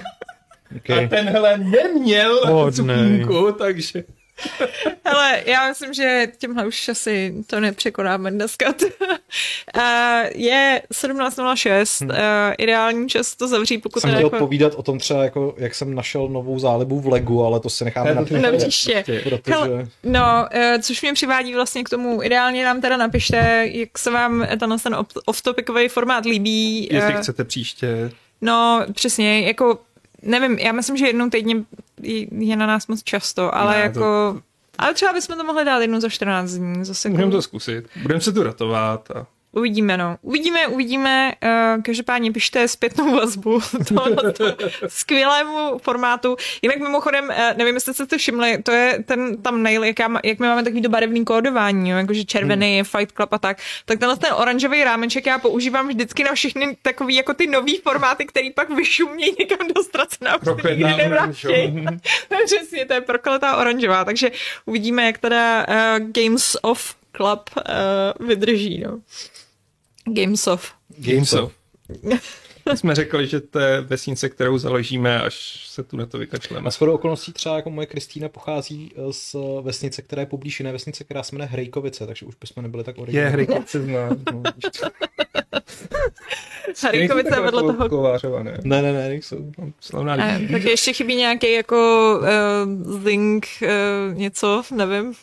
[0.88, 2.72] A tenhle neměl Hodnej.
[2.96, 4.04] cukínku, takže...
[5.04, 8.66] Hele, já myslím, že tímhle už asi to nepřekonáme dneska.
[8.68, 9.82] uh,
[10.34, 12.14] je 17.06, uh,
[12.58, 15.94] ideální čas to zavřít, pokud Jsem chtěl jako povídat o tom třeba, jako, jak jsem
[15.94, 19.04] našel novou zálibu v Legu, ale to si necháme na na příště.
[19.22, 19.54] Protože...
[19.54, 24.10] Hele, No, uh, což mě přivádí vlastně k tomu, ideálně nám teda napište, jak se
[24.10, 26.88] vám tenhle ten op- off-topicový formát líbí.
[26.92, 28.10] Jestli Eh, chcete příště.
[28.40, 29.78] No, přesně, jako,
[30.22, 31.64] nevím, já myslím, že jednou týdně
[32.02, 34.40] je- na nás moc často, ale Ne, jako...
[34.78, 37.88] Ale třeba bychom to mohli dát jednou za 14 dní, zase Můžeme to zkusit.
[38.02, 39.10] Budeme se tu ratovat.
[39.10, 39.26] A...
[39.58, 40.16] uvidíme, no.
[40.22, 44.44] Uvidíme, uvidíme, uh, každopádně pište zpětnou vazbu tohoto
[44.86, 46.36] skvělému formátu.
[46.62, 50.08] Jinak mimochodem, uh, nevím, jestli jste to všimli, to je ten tam nail, jak, já,
[50.24, 53.58] jak my máme takový to barevný kódování, jo, jakože červený je Fight Club a tak,
[53.84, 58.26] tak tenhle ten oranžový rámeček já používám vždycky na všechny takový jako ty nový formáty,
[58.26, 60.38] který pak vyšumějí někam do ztracená.
[60.62, 61.48] se nikdy nevrátí.
[62.44, 64.30] Přesně, to je prokletá oranžová, takže
[64.66, 69.00] uvidíme, jak teda uh, Games of Club uh, vydrží, no.
[70.08, 70.72] Games of.
[70.98, 71.52] Games of.
[72.74, 76.66] Jsme řekli, že to je vesnice, kterou založíme, až se tu na to vykačleme.
[76.66, 80.72] A shodou okolností třeba jako moje Kristýna pochází eh, z vesnice, která je poblíž jiné
[80.72, 83.32] vesnice, která se jmenuje Hrejkovice, takže už bychom nebyli tak Je, originální.
[83.32, 84.08] hry se zná.
[84.32, 84.42] No.
[86.92, 87.88] Nejsou vedle toho.
[87.88, 88.58] kovářované.
[88.64, 89.52] Ne, ne, ne, nejsou.
[89.80, 90.52] Slavná Eh, lidí.
[90.52, 95.14] tak ještě chybí nějaký jako uh, zing, uh, něco, nevím,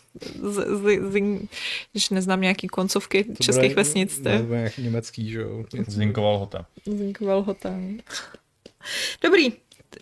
[0.42, 1.50] z, z, zing,
[1.92, 5.30] když neznám nějaký koncovky To českých bude- vesnic, to Ne, je to bude nějaký německý,
[5.30, 5.64] že jo.
[5.88, 6.66] Zinkoval hota.
[6.86, 7.70] zing Valhota.
[9.24, 9.54] Dobrý,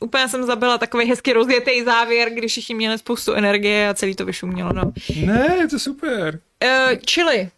[0.02, 4.26] úplně jsem zabila takový hezky rozjetý závěr, když všichni měli spoustu energie a celý to
[4.26, 4.92] vyšumělo, no.
[5.26, 6.40] Ne, je to super.
[6.64, 7.50] Uh, čili,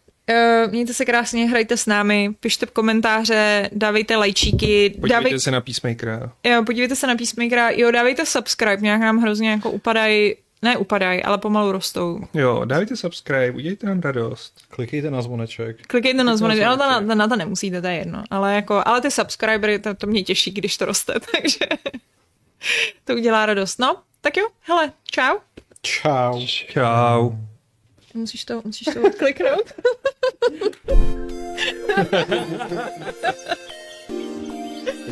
[0.64, 5.60] uh, mějte se krásně, hrajte s námi, pište komentáře, dávejte lajčíky, Podívejte dávej, se na
[5.60, 6.32] Peacemakera.
[6.44, 10.34] jo, podívejte se na Peacemakera, jo, dávejte subscribe, nějak nám hrozně jako upadají,
[10.66, 12.20] ne upadají, ale pomalu rostou.
[12.34, 14.54] Jo, dávejte subscribe, udějte nám radost.
[14.68, 15.86] Klikejte na zvoneček.
[15.86, 17.18] Klikejte na zvoneček, na ale to na, zvoneček.
[17.18, 18.24] na, to nemusíte, to je jedno.
[18.30, 21.66] Ale, jako, ale ty subscribery, to, to mě těší, když to roste, takže
[23.04, 23.78] to udělá radost.
[23.78, 25.36] No, tak jo, hele, čau.
[25.82, 26.46] Čau.
[26.46, 27.30] Čau.
[28.14, 29.72] Musíš to, musíš to odkliknout.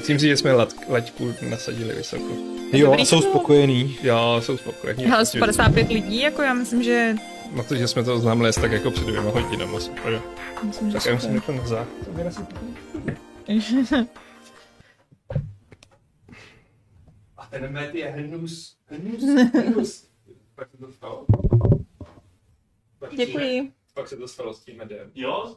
[0.05, 2.25] Myslím si, že jsme lat, laťku nasadili vysoko.
[2.73, 3.03] Jo, Dobrý.
[3.03, 3.97] a jsou spokojení.
[4.03, 5.07] Jo, jsou spokojení.
[5.07, 7.15] Ale 55 lidí, jako já myslím, že...
[7.53, 10.23] Na to, že jsme to oznámili tak jako před dvěma hodinama, super.
[10.63, 12.09] Myslím, že Tak já musím jako na záchod.
[17.37, 19.23] A ten med je hnus, hnus,
[19.67, 20.07] hnus.
[20.55, 21.27] Pak se to stalo.
[22.99, 23.73] Pak- Děkuji.
[23.95, 25.11] Pak se to stalo s tím medem.
[25.15, 25.57] Jo,